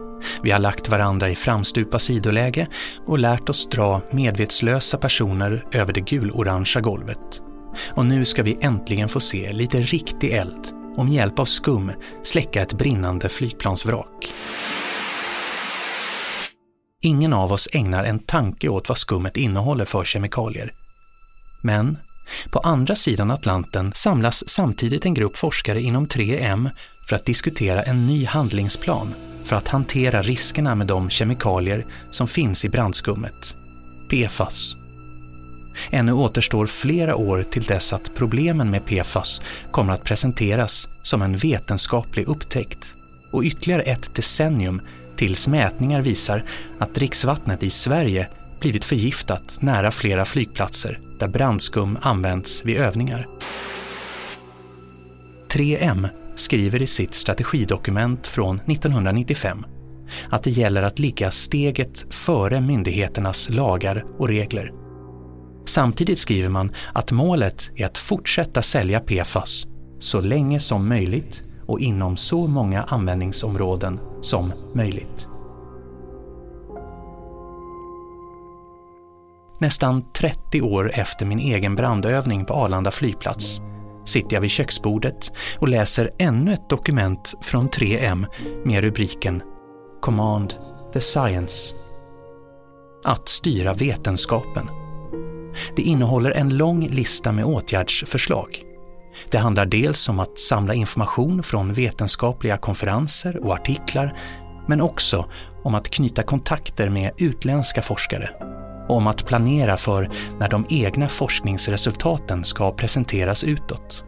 Vi 0.43 0.51
har 0.51 0.59
lagt 0.59 0.89
varandra 0.89 1.29
i 1.29 1.35
framstupa 1.35 1.99
sidoläge 1.99 2.67
och 3.05 3.19
lärt 3.19 3.49
oss 3.49 3.69
dra 3.69 4.01
medvetslösa 4.11 4.97
personer 4.97 5.65
över 5.71 5.93
det 5.93 6.01
gulorangea 6.01 6.81
golvet. 6.81 7.41
Och 7.89 8.05
nu 8.05 8.25
ska 8.25 8.43
vi 8.43 8.57
äntligen 8.61 9.09
få 9.09 9.19
se 9.19 9.53
lite 9.53 9.81
riktig 9.81 10.33
eld 10.33 10.67
och 10.95 11.05
med 11.05 11.13
hjälp 11.13 11.39
av 11.39 11.45
skum 11.45 11.91
släcka 12.23 12.61
ett 12.61 12.73
brinnande 12.73 13.29
flygplansvrak. 13.29 14.33
Ingen 17.01 17.33
av 17.33 17.51
oss 17.51 17.67
ägnar 17.73 18.03
en 18.03 18.19
tanke 18.19 18.69
åt 18.69 18.89
vad 18.89 18.97
skummet 18.97 19.37
innehåller 19.37 19.85
för 19.85 20.05
kemikalier. 20.05 20.73
Men 21.63 21.97
på 22.51 22.59
andra 22.59 22.95
sidan 22.95 23.31
Atlanten 23.31 23.91
samlas 23.95 24.49
samtidigt 24.49 25.05
en 25.05 25.13
grupp 25.13 25.37
forskare 25.37 25.81
inom 25.81 26.07
3M 26.07 26.69
för 27.09 27.15
att 27.15 27.25
diskutera 27.25 27.83
en 27.83 28.07
ny 28.07 28.25
handlingsplan 28.25 29.13
för 29.43 29.55
att 29.55 29.67
hantera 29.67 30.21
riskerna 30.21 30.75
med 30.75 30.87
de 30.87 31.09
kemikalier 31.09 31.85
som 32.11 32.27
finns 32.27 32.65
i 32.65 32.69
brandskummet, 32.69 33.55
PFAS. 34.09 34.78
Ännu 35.89 36.11
återstår 36.11 36.67
flera 36.67 37.15
år 37.15 37.43
till 37.43 37.63
dess 37.63 37.93
att 37.93 38.11
problemen 38.15 38.71
med 38.71 38.85
PFAS 38.85 39.41
kommer 39.71 39.93
att 39.93 40.03
presenteras 40.03 40.87
som 41.03 41.21
en 41.21 41.37
vetenskaplig 41.37 42.27
upptäckt 42.27 42.95
och 43.31 43.43
ytterligare 43.43 43.81
ett 43.81 44.15
decennium 44.15 44.81
tills 45.15 45.47
mätningar 45.47 46.01
visar 46.01 46.43
att 46.79 46.95
dricksvattnet 46.95 47.63
i 47.63 47.69
Sverige 47.69 48.29
blivit 48.59 48.85
förgiftat 48.85 49.61
nära 49.61 49.91
flera 49.91 50.25
flygplatser 50.25 50.99
där 51.19 51.27
brandskum 51.27 51.97
används 52.01 52.65
vid 52.65 52.77
övningar. 52.77 53.27
3M 55.49 56.07
skriver 56.35 56.81
i 56.81 56.87
sitt 56.87 57.13
strategidokument 57.13 58.27
från 58.27 58.59
1995 58.59 59.65
att 60.29 60.43
det 60.43 60.49
gäller 60.49 60.83
att 60.83 60.99
ligga 60.99 61.31
steget 61.31 62.13
före 62.13 62.61
myndigheternas 62.61 63.49
lagar 63.49 64.05
och 64.17 64.27
regler. 64.27 64.71
Samtidigt 65.69 66.19
skriver 66.19 66.49
man 66.49 66.71
att 66.93 67.11
målet 67.11 67.71
är 67.75 67.85
att 67.85 67.97
fortsätta 67.97 68.61
sälja 68.61 68.99
PFAS 68.99 69.67
så 69.99 70.21
länge 70.21 70.59
som 70.59 70.89
möjligt 70.89 71.43
och 71.65 71.79
inom 71.79 72.17
så 72.17 72.47
många 72.47 72.83
användningsområden 72.83 73.99
som 74.21 74.53
möjligt. 74.73 75.27
Nästan 79.59 80.11
30 80.13 80.61
år 80.61 80.91
efter 80.93 81.25
min 81.25 81.39
egen 81.39 81.75
brandövning 81.75 82.45
på 82.45 82.53
Arlanda 82.53 82.91
flygplats 82.91 83.61
sitter 84.05 84.33
jag 84.33 84.41
vid 84.41 84.51
köksbordet 84.51 85.31
och 85.59 85.67
läser 85.67 86.11
ännu 86.19 86.53
ett 86.53 86.69
dokument 86.69 87.33
från 87.41 87.69
3M 87.69 88.25
med 88.65 88.81
rubriken 88.81 89.41
Command 90.01 90.53
the 90.93 91.01
Science. 91.01 91.75
Att 93.03 93.29
styra 93.29 93.73
vetenskapen. 93.73 94.78
Det 95.75 95.81
innehåller 95.81 96.31
en 96.31 96.57
lång 96.57 96.89
lista 96.89 97.31
med 97.31 97.45
åtgärdsförslag. 97.45 98.63
Det 99.31 99.37
handlar 99.37 99.65
dels 99.65 100.09
om 100.09 100.19
att 100.19 100.39
samla 100.39 100.73
information 100.73 101.43
från 101.43 101.73
vetenskapliga 101.73 102.57
konferenser 102.57 103.45
och 103.45 103.53
artiklar, 103.53 104.17
men 104.67 104.81
också 104.81 105.25
om 105.63 105.75
att 105.75 105.89
knyta 105.89 106.23
kontakter 106.23 106.89
med 106.89 107.11
utländska 107.17 107.81
forskare 107.81 108.29
och 108.89 108.95
om 108.95 109.07
att 109.07 109.25
planera 109.27 109.77
för 109.77 110.09
när 110.39 110.49
de 110.49 110.65
egna 110.69 111.09
forskningsresultaten 111.09 112.43
ska 112.43 112.71
presenteras 112.71 113.43
utåt. 113.43 114.05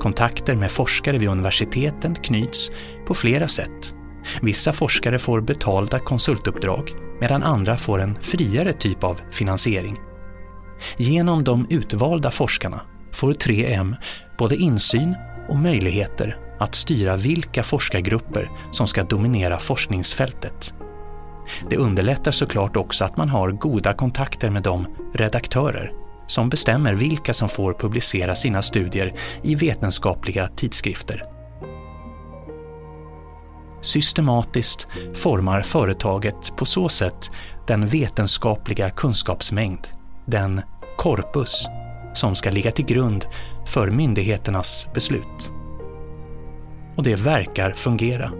Kontakter 0.00 0.54
med 0.54 0.70
forskare 0.70 1.18
vid 1.18 1.28
universiteten 1.28 2.14
knyts 2.14 2.70
på 3.06 3.14
flera 3.14 3.48
sätt. 3.48 3.94
Vissa 4.42 4.72
forskare 4.72 5.18
får 5.18 5.40
betalda 5.40 5.98
konsultuppdrag 5.98 6.94
medan 7.20 7.42
andra 7.42 7.76
får 7.76 8.00
en 8.00 8.18
friare 8.20 8.72
typ 8.72 9.04
av 9.04 9.20
finansiering. 9.30 10.11
Genom 10.96 11.44
de 11.44 11.66
utvalda 11.70 12.30
forskarna 12.30 12.80
får 13.12 13.32
3M 13.32 13.96
både 14.38 14.56
insyn 14.56 15.16
och 15.48 15.56
möjligheter 15.56 16.36
att 16.60 16.74
styra 16.74 17.16
vilka 17.16 17.62
forskargrupper 17.62 18.50
som 18.70 18.86
ska 18.86 19.04
dominera 19.04 19.58
forskningsfältet. 19.58 20.74
Det 21.70 21.76
underlättar 21.76 22.30
såklart 22.30 22.76
också 22.76 23.04
att 23.04 23.16
man 23.16 23.28
har 23.28 23.50
goda 23.50 23.92
kontakter 23.92 24.50
med 24.50 24.62
de 24.62 24.86
redaktörer 25.14 25.92
som 26.26 26.48
bestämmer 26.48 26.94
vilka 26.94 27.34
som 27.34 27.48
får 27.48 27.74
publicera 27.74 28.34
sina 28.34 28.62
studier 28.62 29.14
i 29.42 29.54
vetenskapliga 29.54 30.48
tidskrifter. 30.48 31.24
Systematiskt 33.80 34.88
formar 35.14 35.62
företaget 35.62 36.56
på 36.56 36.64
så 36.64 36.88
sätt 36.88 37.30
den 37.66 37.86
vetenskapliga 37.86 38.90
kunskapsmängd, 38.90 39.88
den 40.26 40.62
korpus, 41.02 41.68
som 42.14 42.34
ska 42.34 42.50
ligga 42.50 42.70
till 42.70 42.84
grund 42.84 43.26
för 43.66 43.90
myndigheternas 43.90 44.86
beslut. 44.94 45.52
Och 46.96 47.02
det 47.02 47.16
verkar 47.16 47.72
fungera. 47.72 48.32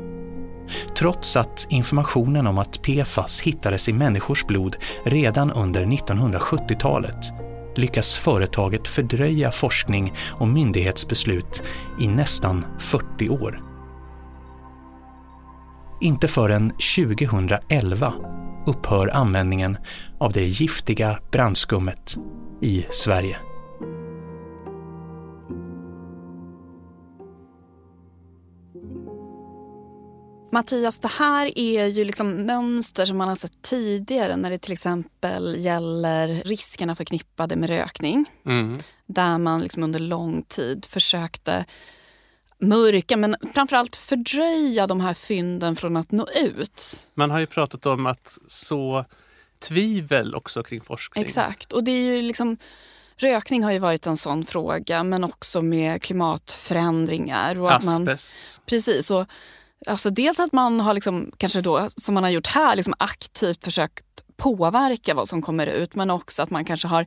Trots 0.97 1.37
att 1.37 1.67
informationen 1.71 2.47
om 2.47 2.59
att 2.59 2.83
PFAS 2.83 3.41
hittades 3.41 3.89
i 3.89 3.93
människors 3.93 4.47
blod 4.47 4.77
redan 5.05 5.53
under 5.53 5.85
1970-talet 5.85 7.33
lyckas 7.77 8.17
företaget 8.17 8.89
fördröja 8.89 9.51
forskning 9.51 10.15
och 10.31 10.49
myndighetsbeslut 10.49 11.63
i 12.01 12.09
nästan 12.09 12.65
40 12.79 13.29
år. 13.29 13.63
Inte 16.01 16.29
förrän 16.29 16.73
2011 16.97 18.15
upphör 18.67 19.09
användningen 19.09 19.77
av 20.19 20.33
det 20.33 20.45
giftiga 20.45 21.19
brandskummet 21.33 22.17
i 22.63 22.87
Sverige. 22.91 23.39
Mattias, 30.53 30.99
det 30.99 31.09
här 31.09 31.59
är 31.59 31.87
ju 31.87 32.05
liksom 32.05 32.47
mönster 32.47 33.05
som 33.05 33.17
man 33.19 33.29
har 33.29 33.37
sett 33.37 33.63
tidigare 33.63 34.37
när 34.37 34.51
det 34.51 34.59
till 34.59 34.73
exempel 34.73 35.57
gäller 35.59 36.29
riskerna 36.29 36.97
förknippade 36.97 37.57
med 37.57 37.69
rökning. 37.69 38.25
Mm. 38.47 38.79
Där 39.07 39.39
man 39.39 39.61
liksom 39.61 39.83
under 39.83 39.99
lång 39.99 40.43
tid 40.43 40.85
försökte 40.85 41.65
mörka 42.59 43.17
men 43.17 43.37
framförallt 43.55 43.97
fördröja 43.97 44.87
de 44.87 45.01
här 45.01 45.15
fynden 45.15 45.77
från 45.77 45.97
att 45.97 46.13
nå 46.13 46.27
ut. 46.37 47.07
Man 47.15 47.31
har 47.31 47.41
ju 47.41 47.47
pratat 47.47 47.87
om 47.87 48.07
att 48.07 48.39
så 48.49 49.05
tvivel 49.63 50.35
också 50.35 50.63
kring 50.63 50.81
forskning. 50.81 51.25
Exakt, 51.25 51.73
och 51.73 51.85
det 51.85 51.91
är 51.91 52.17
ju 52.17 52.23
liksom 52.23 52.57
Rökning 53.17 53.65
har 53.65 53.73
ju 53.73 53.79
varit 53.79 54.07
en 54.07 54.17
sån 54.17 54.45
fråga 54.45 55.05
men 55.05 55.25
också 55.25 55.63
med 55.63 56.03
klimatförändringar. 56.03 57.61
Och 57.61 57.73
Asbest. 57.73 58.37
Man, 58.59 58.67
precis. 58.67 59.11
Och 59.11 59.27
Alltså 59.87 60.11
dels 60.11 60.41
att 60.41 60.53
man 60.53 60.81
har, 60.81 60.95
liksom, 60.95 61.33
kanske 61.37 61.61
då, 61.61 61.89
som 61.97 62.15
man 62.15 62.23
har 62.23 62.31
gjort 62.31 62.47
här, 62.47 62.77
liksom 62.77 62.95
aktivt 62.99 63.65
försökt 63.65 64.05
påverka 64.43 65.15
vad 65.15 65.29
som 65.29 65.43
kommer 65.43 65.67
ut 65.67 65.95
men 65.95 66.11
också 66.11 66.43
att 66.43 66.51
man 66.51 66.65
kanske 66.65 66.89
har 66.89 67.07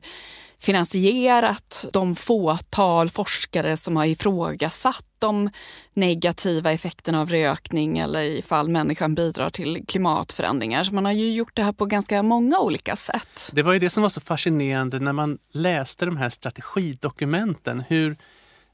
finansierat 0.58 1.84
de 1.92 2.16
fåtal 2.16 3.10
forskare 3.10 3.76
som 3.76 3.96
har 3.96 4.06
ifrågasatt 4.06 5.04
de 5.18 5.50
negativa 5.94 6.72
effekterna 6.72 7.20
av 7.20 7.30
rökning 7.30 7.98
eller 7.98 8.20
ifall 8.20 8.68
människan 8.68 9.14
bidrar 9.14 9.50
till 9.50 9.84
klimatförändringar. 9.88 10.84
Så 10.84 10.94
man 10.94 11.04
har 11.04 11.12
ju 11.12 11.32
gjort 11.32 11.56
det 11.56 11.62
här 11.62 11.72
på 11.72 11.86
ganska 11.86 12.22
många 12.22 12.58
olika 12.58 12.96
sätt. 12.96 13.50
Det 13.52 13.62
var 13.62 13.72
ju 13.72 13.78
det 13.78 13.90
som 13.90 14.02
var 14.02 14.10
så 14.10 14.20
fascinerande 14.20 15.00
när 15.00 15.12
man 15.12 15.38
läste 15.52 16.06
de 16.06 16.16
här 16.16 16.30
strategidokumenten. 16.30 17.82
Hur 17.88 18.16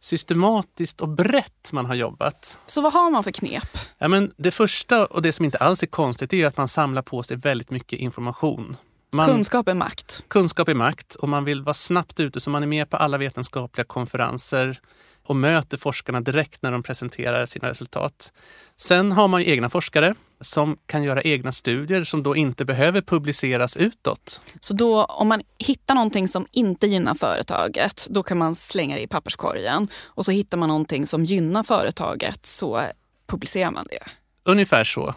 systematiskt 0.02 1.00
och 1.00 1.08
brett 1.08 1.72
man 1.72 1.86
har 1.86 1.94
jobbat. 1.94 2.58
Så 2.66 2.80
vad 2.80 2.92
har 2.92 3.10
man 3.10 3.24
för 3.24 3.30
knep? 3.30 3.78
Ja, 3.98 4.08
men 4.08 4.32
det 4.36 4.50
första 4.50 5.06
och 5.06 5.22
det 5.22 5.32
som 5.32 5.44
inte 5.44 5.58
alls 5.58 5.82
är 5.82 5.86
konstigt 5.86 6.32
är 6.32 6.46
att 6.46 6.56
man 6.56 6.68
samlar 6.68 7.02
på 7.02 7.22
sig 7.22 7.36
väldigt 7.36 7.70
mycket 7.70 7.98
information. 7.98 8.76
Man, 9.12 9.28
kunskap 9.28 9.68
är 9.68 9.74
makt. 9.74 10.24
Kunskap 10.28 10.68
är 10.68 10.74
makt 10.74 11.14
och 11.14 11.28
man 11.28 11.44
vill 11.44 11.62
vara 11.62 11.74
snabbt 11.74 12.20
ute 12.20 12.40
så 12.40 12.50
man 12.50 12.62
är 12.62 12.66
med 12.66 12.90
på 12.90 12.96
alla 12.96 13.18
vetenskapliga 13.18 13.84
konferenser 13.84 14.80
och 15.26 15.36
möter 15.36 15.76
forskarna 15.76 16.20
direkt 16.20 16.62
när 16.62 16.72
de 16.72 16.82
presenterar 16.82 17.46
sina 17.46 17.68
resultat. 17.68 18.32
Sen 18.76 19.12
har 19.12 19.28
man 19.28 19.42
ju 19.42 19.50
egna 19.50 19.70
forskare 19.70 20.14
som 20.40 20.76
kan 20.86 21.02
göra 21.02 21.22
egna 21.22 21.52
studier 21.52 22.04
som 22.04 22.22
då 22.22 22.36
inte 22.36 22.64
behöver 22.64 23.00
publiceras 23.00 23.76
utåt. 23.76 24.42
Så 24.60 24.74
då 24.74 25.04
om 25.04 25.28
man 25.28 25.42
hittar 25.58 25.94
någonting 25.94 26.28
som 26.28 26.46
inte 26.50 26.86
gynnar 26.86 27.14
företaget, 27.14 28.06
då 28.10 28.22
kan 28.22 28.38
man 28.38 28.54
slänga 28.54 28.96
det 28.96 29.02
i 29.02 29.06
papperskorgen. 29.06 29.88
Och 30.04 30.24
så 30.24 30.30
hittar 30.30 30.58
man 30.58 30.68
någonting 30.68 31.06
som 31.06 31.24
gynnar 31.24 31.62
företaget 31.62 32.46
så 32.46 32.82
publicerar 33.26 33.70
man 33.70 33.86
det. 33.90 34.10
Ungefär 34.44 34.84
så. 34.84 35.14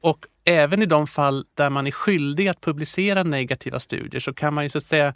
Och 0.00 0.26
även 0.44 0.82
i 0.82 0.86
de 0.86 1.06
fall 1.06 1.44
där 1.54 1.70
man 1.70 1.86
är 1.86 1.90
skyldig 1.90 2.48
att 2.48 2.60
publicera 2.60 3.22
negativa 3.22 3.80
studier 3.80 4.20
så 4.20 4.34
kan 4.34 4.54
man 4.54 4.64
ju 4.64 4.70
så 4.70 4.78
att 4.78 4.84
säga 4.84 5.14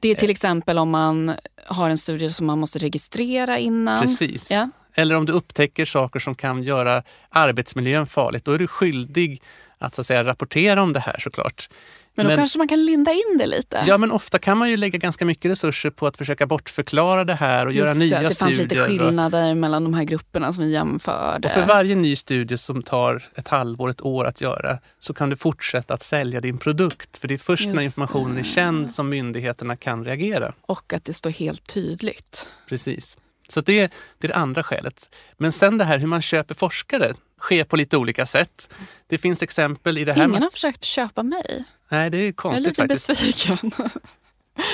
det 0.00 0.08
är 0.08 0.14
till 0.14 0.30
exempel 0.30 0.78
om 0.78 0.90
man 0.90 1.32
har 1.66 1.90
en 1.90 1.98
studie 1.98 2.30
som 2.30 2.46
man 2.46 2.58
måste 2.58 2.78
registrera 2.78 3.58
innan. 3.58 4.02
Precis. 4.02 4.50
Ja. 4.50 4.70
Eller 4.94 5.16
om 5.16 5.26
du 5.26 5.32
upptäcker 5.32 5.84
saker 5.84 6.20
som 6.20 6.34
kan 6.34 6.62
göra 6.62 7.02
arbetsmiljön 7.28 8.06
farligt. 8.06 8.44
Då 8.44 8.52
är 8.52 8.58
du 8.58 8.66
skyldig 8.66 9.42
att, 9.80 9.94
så 9.94 10.00
att 10.00 10.06
säga, 10.06 10.24
rapportera 10.24 10.82
om 10.82 10.92
det 10.92 11.00
här 11.00 11.16
såklart. 11.18 11.68
Men 12.14 12.24
då 12.24 12.30
men, 12.30 12.38
kanske 12.38 12.58
man 12.58 12.68
kan 12.68 12.84
linda 12.84 13.12
in 13.12 13.38
det 13.38 13.46
lite? 13.46 13.84
Ja, 13.86 13.98
men 13.98 14.12
ofta 14.12 14.38
kan 14.38 14.58
man 14.58 14.70
ju 14.70 14.76
lägga 14.76 14.98
ganska 14.98 15.24
mycket 15.24 15.50
resurser 15.50 15.90
på 15.90 16.06
att 16.06 16.16
försöka 16.16 16.46
bortförklara 16.46 17.24
det 17.24 17.34
här 17.34 17.66
och 17.66 17.72
Just 17.72 17.86
göra 17.86 17.94
nya 17.94 18.20
det, 18.20 18.28
det 18.28 18.34
studier. 18.34 18.58
Det 18.58 18.64
fanns 18.64 18.72
lite 18.72 18.84
skillnader 18.86 19.50
och, 19.50 19.56
mellan 19.56 19.84
de 19.84 19.94
här 19.94 20.04
grupperna 20.04 20.52
som 20.52 20.64
vi 20.64 20.72
jämförde. 20.72 21.48
Och 21.48 21.54
för 21.54 21.66
varje 21.66 21.94
ny 21.94 22.16
studie 22.16 22.56
som 22.56 22.82
tar 22.82 23.22
ett 23.34 23.48
halvår, 23.48 23.90
ett 23.90 24.04
år 24.04 24.24
att 24.24 24.40
göra 24.40 24.78
så 24.98 25.14
kan 25.14 25.30
du 25.30 25.36
fortsätta 25.36 25.94
att 25.94 26.02
sälja 26.02 26.40
din 26.40 26.58
produkt. 26.58 27.18
För 27.18 27.28
det 27.28 27.34
är 27.34 27.38
först 27.38 27.64
Just 27.64 27.76
när 27.76 27.82
informationen 27.82 28.34
det. 28.34 28.40
är 28.40 28.44
känd 28.44 28.90
som 28.90 29.08
myndigheterna 29.08 29.76
kan 29.76 30.04
reagera. 30.04 30.54
Och 30.62 30.92
att 30.92 31.04
det 31.04 31.12
står 31.12 31.30
helt 31.30 31.66
tydligt. 31.66 32.48
Precis. 32.68 33.18
Så 33.52 33.60
det, 33.60 33.80
är 33.80 33.90
det 34.18 34.32
andra 34.34 34.62
skälet. 34.62 35.16
Men 35.38 35.52
sen 35.52 35.78
det 35.78 35.84
här 35.84 35.98
hur 35.98 36.06
man 36.06 36.22
köper 36.22 36.54
forskare 36.54 37.14
sker 37.40 37.64
på 37.64 37.76
lite 37.76 37.96
olika 37.96 38.26
sätt. 38.26 38.74
Det 39.06 39.18
finns 39.18 39.42
exempel 39.42 39.98
i 39.98 40.04
det 40.04 40.12
här. 40.12 40.24
Ingen 40.24 40.42
har 40.42 40.50
försökt 40.50 40.84
köpa 40.84 41.22
mig. 41.22 41.64
Nej, 41.88 42.10
det 42.10 42.18
är 42.18 42.32
konstigt 42.32 42.78
jag 42.78 42.84
är 42.84 42.88
lite 42.88 43.04
faktiskt. 43.06 43.46
besviken. 43.46 43.70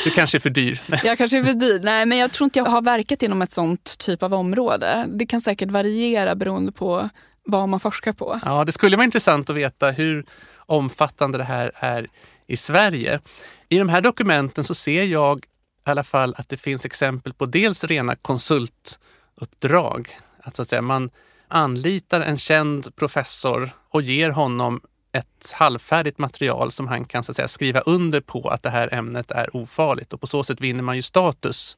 Du 0.05 0.11
kanske 0.11 0.39
är 0.39 0.41
för 0.41 0.51
dyr. 0.51 0.81
Jag 1.05 1.19
kanske 1.19 1.39
är 1.39 1.45
för 1.45 1.55
dyr. 1.55 1.81
Nej, 1.83 2.07
men 2.07 2.19
jag 2.19 2.33
tror 2.33 2.45
inte 2.45 2.59
jag 2.59 2.67
har 2.67 2.83
verkat 2.83 3.23
inom 3.23 3.43
ett 3.43 3.53
sånt 3.53 3.99
typ 3.99 4.23
av 4.23 4.35
område. 4.35 5.05
Det 5.09 5.27
kan 5.27 5.41
säkert 5.41 5.71
variera 5.71 6.35
beroende 6.35 6.73
på 6.73 7.09
vad 7.45 7.69
man 7.69 7.81
forskar 7.81 8.13
på. 8.13 8.41
Ja, 8.45 8.65
det 8.65 8.73
skulle 8.73 8.97
vara 8.97 9.05
intressant 9.05 9.51
att 9.51 9.57
veta 9.57 9.91
hur 9.91 10.27
omfattande 10.67 11.39
det 11.39 11.45
här 11.45 11.73
är 11.75 12.07
i 12.47 12.57
Sverige. 12.57 13.21
I 13.69 13.79
de 13.79 13.89
här 13.89 14.01
dokumenten 14.01 14.65
så 14.65 14.75
ser 14.75 15.05
jag 15.05 15.45
i 15.87 15.91
alla 15.91 16.05
fall 16.05 16.35
att 16.39 16.49
det 16.49 16.57
finns 16.57 16.85
exempel 16.85 17.35
på 17.35 17.47
dels 17.47 17.85
rena 17.85 18.17
konsultuppdrag. 18.17 20.09
Att, 20.41 20.57
så 20.57 20.63
att 20.63 20.69
säga, 20.69 20.83
man 20.83 21.11
anlitar 21.49 22.21
en 22.21 22.39
känd 22.39 22.97
professor 22.97 23.71
och 23.91 24.03
ger 24.03 24.31
honom 24.31 24.81
ett 25.13 25.53
halvfärdigt 25.55 26.19
material 26.19 26.73
som 26.73 26.89
han 26.89 27.05
kan 27.05 27.25
så 27.25 27.33
att 27.33 27.37
säga, 27.37 27.49
skriva 27.49 27.81
under 27.81 28.21
på 28.21 28.49
att 28.49 28.63
det 28.63 28.71
här 28.71 28.95
ämnet 28.95 29.31
är 29.31 29.57
ofarligt 29.57 30.13
och 30.13 30.21
på 30.21 30.27
så 30.27 30.45
sätt 30.45 30.61
vinner 30.61 30.83
man 30.83 30.97
ju 30.97 31.03
status. 31.03 31.77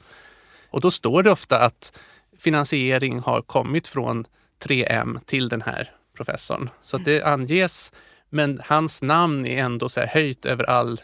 Och 0.70 0.80
då 0.80 0.90
står 0.90 1.22
det 1.22 1.30
ofta 1.30 1.64
att 1.64 1.98
finansiering 2.38 3.20
har 3.20 3.42
kommit 3.42 3.88
från 3.88 4.24
3M 4.64 5.20
till 5.26 5.48
den 5.48 5.62
här 5.62 5.92
professorn. 6.16 6.70
Så 6.82 6.96
att 6.96 7.04
det 7.04 7.22
anges, 7.22 7.92
men 8.30 8.60
hans 8.64 9.02
namn 9.02 9.46
är 9.46 9.58
ändå 9.58 9.88
så 9.88 10.00
här 10.00 10.06
höjt 10.06 10.46
över 10.46 10.64
all 10.64 11.00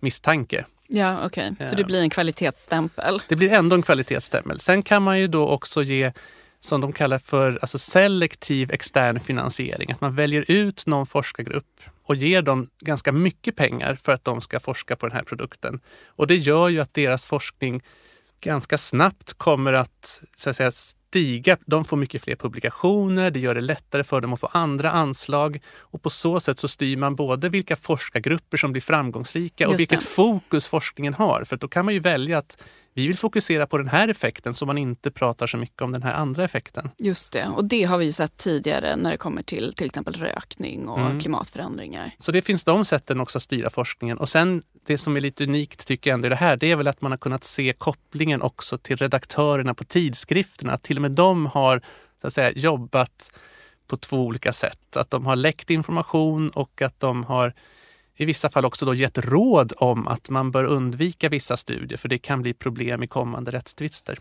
misstanke. 0.00 0.64
Ja, 0.88 1.18
okej. 1.24 1.52
Okay. 1.52 1.66
Så 1.66 1.76
det 1.76 1.84
blir 1.84 2.00
en 2.00 2.10
kvalitetsstämpel? 2.10 3.22
Det 3.28 3.36
blir 3.36 3.52
ändå 3.52 3.76
en 3.76 3.82
kvalitetsstämpel. 3.82 4.60
Sen 4.60 4.82
kan 4.82 5.02
man 5.02 5.20
ju 5.20 5.28
då 5.28 5.48
också 5.48 5.82
ge 5.82 6.12
som 6.60 6.80
de 6.80 6.92
kallar 6.92 7.18
för 7.18 7.58
alltså 7.62 7.78
selektiv 7.78 8.72
extern 8.72 9.20
finansiering. 9.20 9.92
Att 9.92 10.00
man 10.00 10.14
väljer 10.14 10.44
ut 10.50 10.86
någon 10.86 11.06
forskargrupp 11.06 11.80
och 12.02 12.16
ger 12.16 12.42
dem 12.42 12.68
ganska 12.80 13.12
mycket 13.12 13.56
pengar 13.56 13.98
för 14.02 14.12
att 14.12 14.24
de 14.24 14.40
ska 14.40 14.60
forska 14.60 14.96
på 14.96 15.06
den 15.06 15.16
här 15.16 15.24
produkten. 15.24 15.80
Och 16.06 16.26
det 16.26 16.36
gör 16.36 16.68
ju 16.68 16.80
att 16.80 16.94
deras 16.94 17.26
forskning 17.26 17.82
ganska 18.40 18.78
snabbt 18.78 19.32
kommer 19.32 19.72
att, 19.72 20.22
så 20.36 20.50
att 20.50 20.56
säga, 20.56 20.70
stiga. 21.16 21.56
De 21.66 21.84
får 21.84 21.96
mycket 21.96 22.22
fler 22.22 22.36
publikationer, 22.36 23.30
det 23.30 23.40
gör 23.40 23.54
det 23.54 23.60
lättare 23.60 24.04
för 24.04 24.20
dem 24.20 24.32
att 24.32 24.40
få 24.40 24.48
andra 24.52 24.90
anslag 24.90 25.60
och 25.78 26.02
på 26.02 26.10
så 26.10 26.40
sätt 26.40 26.58
så 26.58 26.68
styr 26.68 26.96
man 26.96 27.14
både 27.14 27.48
vilka 27.48 27.76
forskargrupper 27.76 28.56
som 28.56 28.72
blir 28.72 28.82
framgångsrika 28.82 29.68
och 29.68 29.80
vilket 29.80 30.02
fokus 30.02 30.66
forskningen 30.66 31.14
har. 31.14 31.44
För 31.44 31.56
då 31.56 31.68
kan 31.68 31.84
man 31.84 31.94
ju 31.94 32.00
välja 32.00 32.38
att 32.38 32.62
vi 32.96 33.06
vill 33.06 33.16
fokusera 33.16 33.66
på 33.66 33.78
den 33.78 33.88
här 33.88 34.08
effekten 34.08 34.54
så 34.54 34.66
man 34.66 34.78
inte 34.78 35.10
pratar 35.10 35.46
så 35.46 35.56
mycket 35.56 35.82
om 35.82 35.92
den 35.92 36.02
här 36.02 36.12
andra 36.12 36.44
effekten. 36.44 36.90
Just 36.98 37.32
det, 37.32 37.46
och 37.46 37.64
det 37.64 37.84
har 37.84 37.98
vi 37.98 38.04
ju 38.04 38.12
sett 38.12 38.36
tidigare 38.36 38.96
när 38.96 39.10
det 39.10 39.16
kommer 39.16 39.42
till 39.42 39.74
till 39.76 39.86
exempel 39.86 40.14
rökning 40.14 40.88
och 40.88 41.00
mm. 41.00 41.20
klimatförändringar. 41.20 42.10
Så 42.18 42.32
det 42.32 42.42
finns 42.42 42.64
de 42.64 42.84
sätten 42.84 43.20
också 43.20 43.38
att 43.38 43.42
styra 43.42 43.70
forskningen. 43.70 44.18
Och 44.18 44.28
sen 44.28 44.62
det 44.86 44.98
som 44.98 45.16
är 45.16 45.20
lite 45.20 45.44
unikt 45.44 45.86
tycker 45.86 46.10
jag 46.10 46.14
ändå 46.14 46.26
i 46.26 46.28
det 46.28 46.36
här, 46.36 46.56
det 46.56 46.70
är 46.70 46.76
väl 46.76 46.88
att 46.88 47.00
man 47.00 47.12
har 47.12 47.18
kunnat 47.18 47.44
se 47.44 47.72
kopplingen 47.78 48.42
också 48.42 48.78
till 48.78 48.96
redaktörerna 48.96 49.74
på 49.74 49.84
tidskrifterna. 49.84 50.72
Att 50.72 50.82
till 50.82 50.96
och 50.98 51.02
med 51.02 51.12
de 51.12 51.46
har 51.46 51.82
så 52.20 52.26
att 52.26 52.32
säga, 52.32 52.50
jobbat 52.50 53.30
på 53.86 53.96
två 53.96 54.20
olika 54.20 54.52
sätt. 54.52 54.96
Att 54.96 55.10
de 55.10 55.26
har 55.26 55.36
läckt 55.36 55.70
information 55.70 56.50
och 56.50 56.82
att 56.82 57.00
de 57.00 57.24
har 57.24 57.52
i 58.16 58.24
vissa 58.24 58.50
fall 58.50 58.64
också 58.64 58.86
då 58.86 58.94
gett 58.94 59.18
råd 59.18 59.72
om 59.76 60.08
att 60.08 60.30
man 60.30 60.50
bör 60.50 60.64
undvika 60.64 61.28
vissa 61.28 61.56
studier 61.56 61.98
för 61.98 62.08
det 62.08 62.18
kan 62.18 62.42
bli 62.42 62.54
problem 62.54 63.02
i 63.02 63.06
kommande 63.06 63.50
rättstvister. 63.50 64.18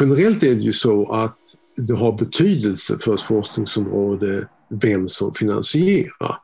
Generellt 0.00 0.42
är 0.42 0.54
det 0.54 0.62
ju 0.62 0.72
så 0.72 1.12
att 1.12 1.38
det 1.76 1.94
har 1.94 2.12
betydelse 2.12 2.98
för 2.98 3.14
ett 3.14 3.20
forskningsområde 3.20 4.48
vem 4.68 5.08
som 5.08 5.34
finansierar. 5.34 6.38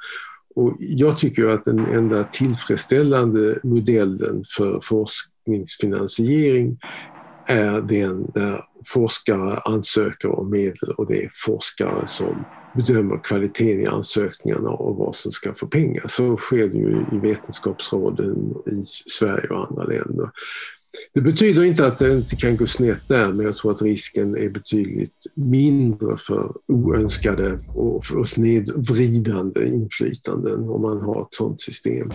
Och 0.54 0.76
jag 0.78 1.18
tycker 1.18 1.48
att 1.48 1.64
den 1.64 1.78
enda 1.78 2.24
tillfredsställande 2.24 3.58
modellen 3.62 4.44
för 4.56 4.80
forskningsfinansiering 4.82 6.78
är 7.48 7.80
den 7.80 8.30
där 8.34 8.64
forskare 8.86 9.58
ansöker 9.58 10.38
om 10.38 10.50
medel 10.50 10.90
och 10.90 11.06
det 11.06 11.24
är 11.24 11.30
forskare 11.34 12.08
som 12.08 12.44
bedömer 12.74 13.16
kvaliteten 13.24 13.80
i 13.80 13.86
ansökningarna 13.86 14.70
och 14.70 14.96
vad 14.96 15.14
som 15.14 15.32
ska 15.32 15.54
få 15.54 15.66
pengar. 15.66 16.04
Så 16.08 16.36
sker 16.36 16.68
det 16.68 16.78
ju 16.78 17.06
i 17.12 17.18
vetenskapsråden 17.18 18.54
i 18.66 18.84
Sverige 19.10 19.48
och 19.48 19.70
andra 19.70 19.84
länder. 19.84 20.30
Det 21.12 21.20
betyder 21.20 21.64
inte 21.64 21.86
att 21.86 21.98
det 21.98 22.16
inte 22.16 22.36
kan 22.36 22.56
gå 22.56 22.66
snett 22.66 23.08
där, 23.08 23.32
men 23.32 23.46
jag 23.46 23.56
tror 23.56 23.70
att 23.72 23.82
risken 23.82 24.36
är 24.36 24.48
betydligt 24.48 25.26
mindre 25.34 26.16
för 26.16 26.52
oönskade 26.68 27.58
och 27.74 28.04
för 28.04 28.24
snedvridande 28.24 29.66
inflytanden 29.66 30.68
om 30.68 30.82
man 30.82 31.00
har 31.00 31.22
ett 31.22 31.34
sådant 31.34 31.60
system. 31.60 32.10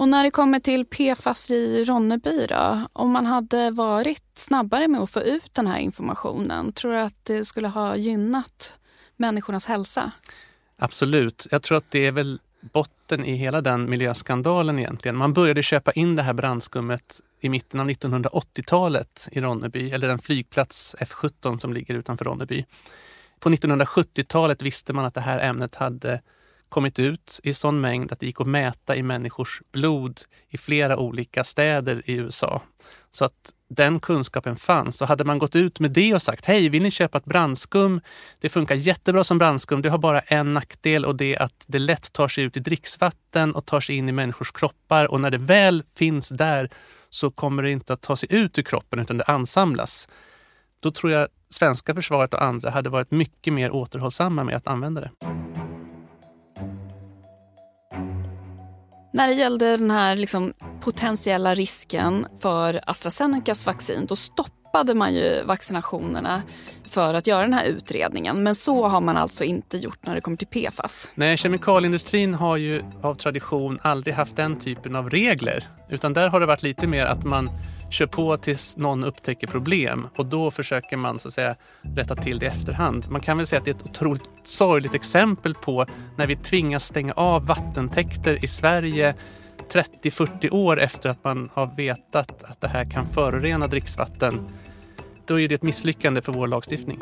Och 0.00 0.08
när 0.08 0.24
det 0.24 0.30
kommer 0.30 0.60
till 0.60 0.84
PFAS 0.84 1.50
i 1.50 1.84
Ronneby 1.84 2.46
då, 2.48 2.80
om 2.92 3.10
man 3.10 3.26
hade 3.26 3.70
varit 3.70 4.22
snabbare 4.34 4.88
med 4.88 5.00
att 5.00 5.10
få 5.10 5.20
ut 5.20 5.54
den 5.54 5.66
här 5.66 5.78
informationen, 5.78 6.72
tror 6.72 6.92
du 6.92 6.98
att 7.00 7.24
det 7.24 7.44
skulle 7.44 7.68
ha 7.68 7.96
gynnat 7.96 8.74
människornas 9.16 9.66
hälsa? 9.66 10.12
Absolut. 10.78 11.46
Jag 11.50 11.62
tror 11.62 11.78
att 11.78 11.90
det 11.90 12.06
är 12.06 12.12
väl 12.12 12.40
botten 12.60 13.24
i 13.24 13.34
hela 13.36 13.60
den 13.60 13.90
miljöskandalen 13.90 14.78
egentligen. 14.78 15.16
Man 15.16 15.32
började 15.32 15.62
köpa 15.62 15.92
in 15.92 16.16
det 16.16 16.22
här 16.22 16.34
brandskummet 16.34 17.20
i 17.40 17.48
mitten 17.48 17.80
av 17.80 17.88
1980-talet 17.88 19.28
i 19.32 19.40
Ronneby, 19.40 19.90
eller 19.90 20.08
den 20.08 20.18
flygplats 20.18 20.96
F17 20.98 21.58
som 21.58 21.72
ligger 21.72 21.94
utanför 21.94 22.24
Ronneby. 22.24 22.64
På 23.40 23.48
1970-talet 23.48 24.62
visste 24.62 24.92
man 24.92 25.04
att 25.04 25.14
det 25.14 25.20
här 25.20 25.38
ämnet 25.38 25.74
hade 25.74 26.20
kommit 26.70 26.98
ut 26.98 27.40
i 27.42 27.54
sån 27.54 27.80
mängd 27.80 28.12
att 28.12 28.20
det 28.20 28.26
gick 28.26 28.40
att 28.40 28.46
mäta 28.46 28.96
i 28.96 29.02
människors 29.02 29.62
blod 29.72 30.20
i 30.48 30.58
flera 30.58 30.96
olika 30.96 31.44
städer 31.44 32.02
i 32.04 32.14
USA. 32.14 32.62
Så 33.10 33.24
att 33.24 33.54
den 33.68 34.00
kunskapen 34.00 34.56
fanns. 34.56 35.02
Och 35.02 35.08
hade 35.08 35.24
man 35.24 35.38
gått 35.38 35.56
ut 35.56 35.80
med 35.80 35.90
det 35.90 36.14
och 36.14 36.22
sagt 36.22 36.44
hej, 36.44 36.68
vill 36.68 36.82
ni 36.82 36.90
köpa 36.90 37.18
ett 37.18 37.24
brandskum? 37.24 38.00
Det 38.40 38.48
funkar 38.48 38.74
jättebra 38.74 39.24
som 39.24 39.38
brandskum. 39.38 39.82
Det 39.82 39.88
har 39.88 39.98
bara 39.98 40.20
en 40.20 40.52
nackdel 40.52 41.04
och 41.04 41.16
det 41.16 41.34
är 41.34 41.42
att 41.42 41.64
det 41.66 41.78
lätt 41.78 42.12
tar 42.12 42.28
sig 42.28 42.44
ut 42.44 42.56
i 42.56 42.60
dricksvatten 42.60 43.54
och 43.54 43.66
tar 43.66 43.80
sig 43.80 43.96
in 43.96 44.08
i 44.08 44.12
människors 44.12 44.52
kroppar. 44.52 45.10
Och 45.10 45.20
när 45.20 45.30
det 45.30 45.38
väl 45.38 45.82
finns 45.94 46.28
där 46.28 46.70
så 47.10 47.30
kommer 47.30 47.62
det 47.62 47.70
inte 47.70 47.92
att 47.92 48.00
ta 48.00 48.16
sig 48.16 48.28
ut 48.32 48.58
ur 48.58 48.62
kroppen 48.62 49.00
utan 49.00 49.18
det 49.18 49.24
ansamlas. 49.24 50.08
Då 50.80 50.90
tror 50.90 51.12
jag 51.12 51.28
svenska 51.50 51.94
försvaret 51.94 52.34
och 52.34 52.42
andra 52.42 52.70
hade 52.70 52.90
varit 52.90 53.10
mycket 53.10 53.52
mer 53.52 53.70
återhållsamma 53.70 54.44
med 54.44 54.56
att 54.56 54.66
använda 54.66 55.00
det. 55.00 55.10
När 59.12 59.28
det 59.28 59.34
gällde 59.34 59.76
den 59.76 59.90
här 59.90 60.16
liksom 60.16 60.52
potentiella 60.80 61.54
risken 61.54 62.26
för 62.38 62.80
AstraZenecas 62.86 63.66
vaccin, 63.66 64.06
då 64.06 64.16
stoppade 64.16 64.94
man 64.94 65.14
ju 65.14 65.44
vaccinationerna 65.44 66.42
för 66.84 67.14
att 67.14 67.26
göra 67.26 67.42
den 67.42 67.54
här 67.54 67.64
utredningen. 67.64 68.42
Men 68.42 68.54
så 68.54 68.88
har 68.88 69.00
man 69.00 69.16
alltså 69.16 69.44
inte 69.44 69.76
gjort 69.78 70.06
när 70.06 70.14
det 70.14 70.20
kommer 70.20 70.36
till 70.36 70.46
PFAS. 70.46 71.08
Nej, 71.14 71.36
kemikalieindustrin 71.36 72.34
har 72.34 72.56
ju 72.56 72.82
av 73.02 73.14
tradition 73.14 73.78
aldrig 73.82 74.14
haft 74.14 74.36
den 74.36 74.58
typen 74.58 74.96
av 74.96 75.10
regler. 75.10 75.68
Utan 75.88 76.12
där 76.12 76.28
har 76.28 76.40
det 76.40 76.46
varit 76.46 76.62
lite 76.62 76.86
mer 76.86 77.06
att 77.06 77.24
man 77.24 77.50
kör 77.90 78.06
på 78.06 78.36
tills 78.36 78.76
någon 78.76 79.04
upptäcker 79.04 79.46
problem 79.46 80.06
och 80.16 80.26
då 80.26 80.50
försöker 80.50 80.96
man 80.96 81.18
så 81.18 81.28
att 81.28 81.34
säga 81.34 81.56
rätta 81.82 82.16
till 82.16 82.38
det 82.38 82.46
i 82.46 82.48
efterhand. 82.48 83.06
Man 83.10 83.20
kan 83.20 83.36
väl 83.36 83.46
säga 83.46 83.58
att 83.58 83.64
det 83.64 83.70
är 83.70 83.74
ett 83.74 83.86
otroligt 83.86 84.22
sorgligt 84.44 84.94
exempel 84.94 85.54
på 85.54 85.86
när 86.16 86.26
vi 86.26 86.36
tvingas 86.36 86.84
stänga 86.84 87.12
av 87.12 87.46
vattentäkter 87.46 88.44
i 88.44 88.46
Sverige 88.46 89.14
30-40 89.72 90.50
år 90.50 90.80
efter 90.80 91.08
att 91.08 91.24
man 91.24 91.50
har 91.54 91.76
vetat 91.76 92.44
att 92.44 92.60
det 92.60 92.68
här 92.68 92.90
kan 92.90 93.06
förorena 93.06 93.66
dricksvatten. 93.66 94.48
Då 95.26 95.40
är 95.40 95.48
det 95.48 95.54
ett 95.54 95.62
misslyckande 95.62 96.22
för 96.22 96.32
vår 96.32 96.46
lagstiftning. 96.46 96.98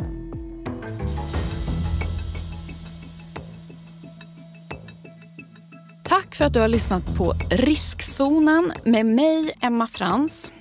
Tack 6.03 6.35
för 6.35 6.45
att 6.45 6.53
du 6.53 6.61
har 6.61 6.69
lyssnat 6.69 7.17
på 7.17 7.33
Riskzonen 7.51 8.73
med 8.85 9.07
mig, 9.07 9.53
Emma 9.61 9.87
Frans 9.87 10.53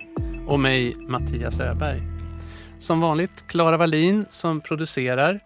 och 0.47 0.59
mig, 0.59 0.95
Mattias 0.95 1.59
Öberg. 1.59 2.01
Som 2.79 3.01
vanligt 3.01 3.47
Klara 3.47 3.77
Wallin 3.77 4.25
som 4.29 4.61
producerar 4.61 5.39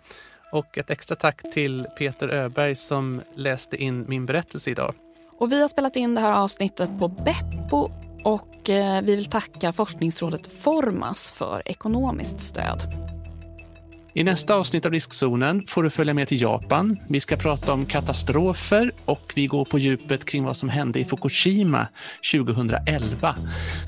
och 0.51 0.77
ett 0.77 0.89
extra 0.89 1.15
tack 1.15 1.41
till 1.53 1.87
Peter 1.97 2.29
Öberg 2.29 2.75
som 2.75 3.21
läste 3.35 3.83
in 3.83 4.05
min 4.07 4.25
berättelse 4.25 4.71
idag. 4.71 4.93
Och 5.37 5.51
vi 5.51 5.61
har 5.61 5.67
spelat 5.67 5.95
in 5.95 6.15
det 6.15 6.21
här 6.21 6.33
avsnittet 6.33 6.89
på 6.99 7.07
Beppo 7.07 7.91
och 8.23 8.69
eh, 8.69 9.01
vi 9.01 9.15
vill 9.15 9.25
tacka 9.25 9.73
forskningsrådet 9.73 10.47
Formas 10.47 11.31
för 11.31 11.61
ekonomiskt 11.65 12.41
stöd. 12.41 13.11
I 14.14 14.24
nästa 14.24 14.55
avsnitt 14.55 14.86
av 14.86 14.91
Riskzonen 14.91 15.64
får 15.68 15.84
du 15.84 15.89
följa 15.89 16.14
med 16.14 16.28
till 16.28 16.41
Japan. 16.41 16.99
Vi 17.09 17.20
ska 17.20 17.36
prata 17.36 17.74
om 17.74 17.86
katastrofer 17.86 18.91
och 19.05 19.34
vi 19.36 19.47
går 19.47 19.66
på 19.66 19.80
djupet 19.80 20.26
kring 20.26 20.43
vad 20.43 20.57
som 20.57 20.70
hände 20.70 20.99
i 20.99 21.05
Fukushima 21.05 21.88
2011 22.34 23.36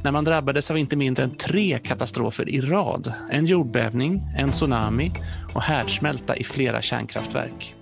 när 0.03 0.11
man 0.11 0.23
drabbades 0.23 0.71
av 0.71 0.77
inte 0.77 0.95
mindre 0.95 1.23
än 1.23 1.37
tre 1.37 1.79
katastrofer 1.79 2.49
i 2.49 2.61
rad. 2.61 3.13
En 3.31 3.45
jordbävning, 3.45 4.21
en 4.37 4.51
tsunami 4.51 5.11
och 5.53 5.61
härdsmälta 5.61 6.35
i 6.35 6.43
flera 6.43 6.81
kärnkraftverk. 6.81 7.75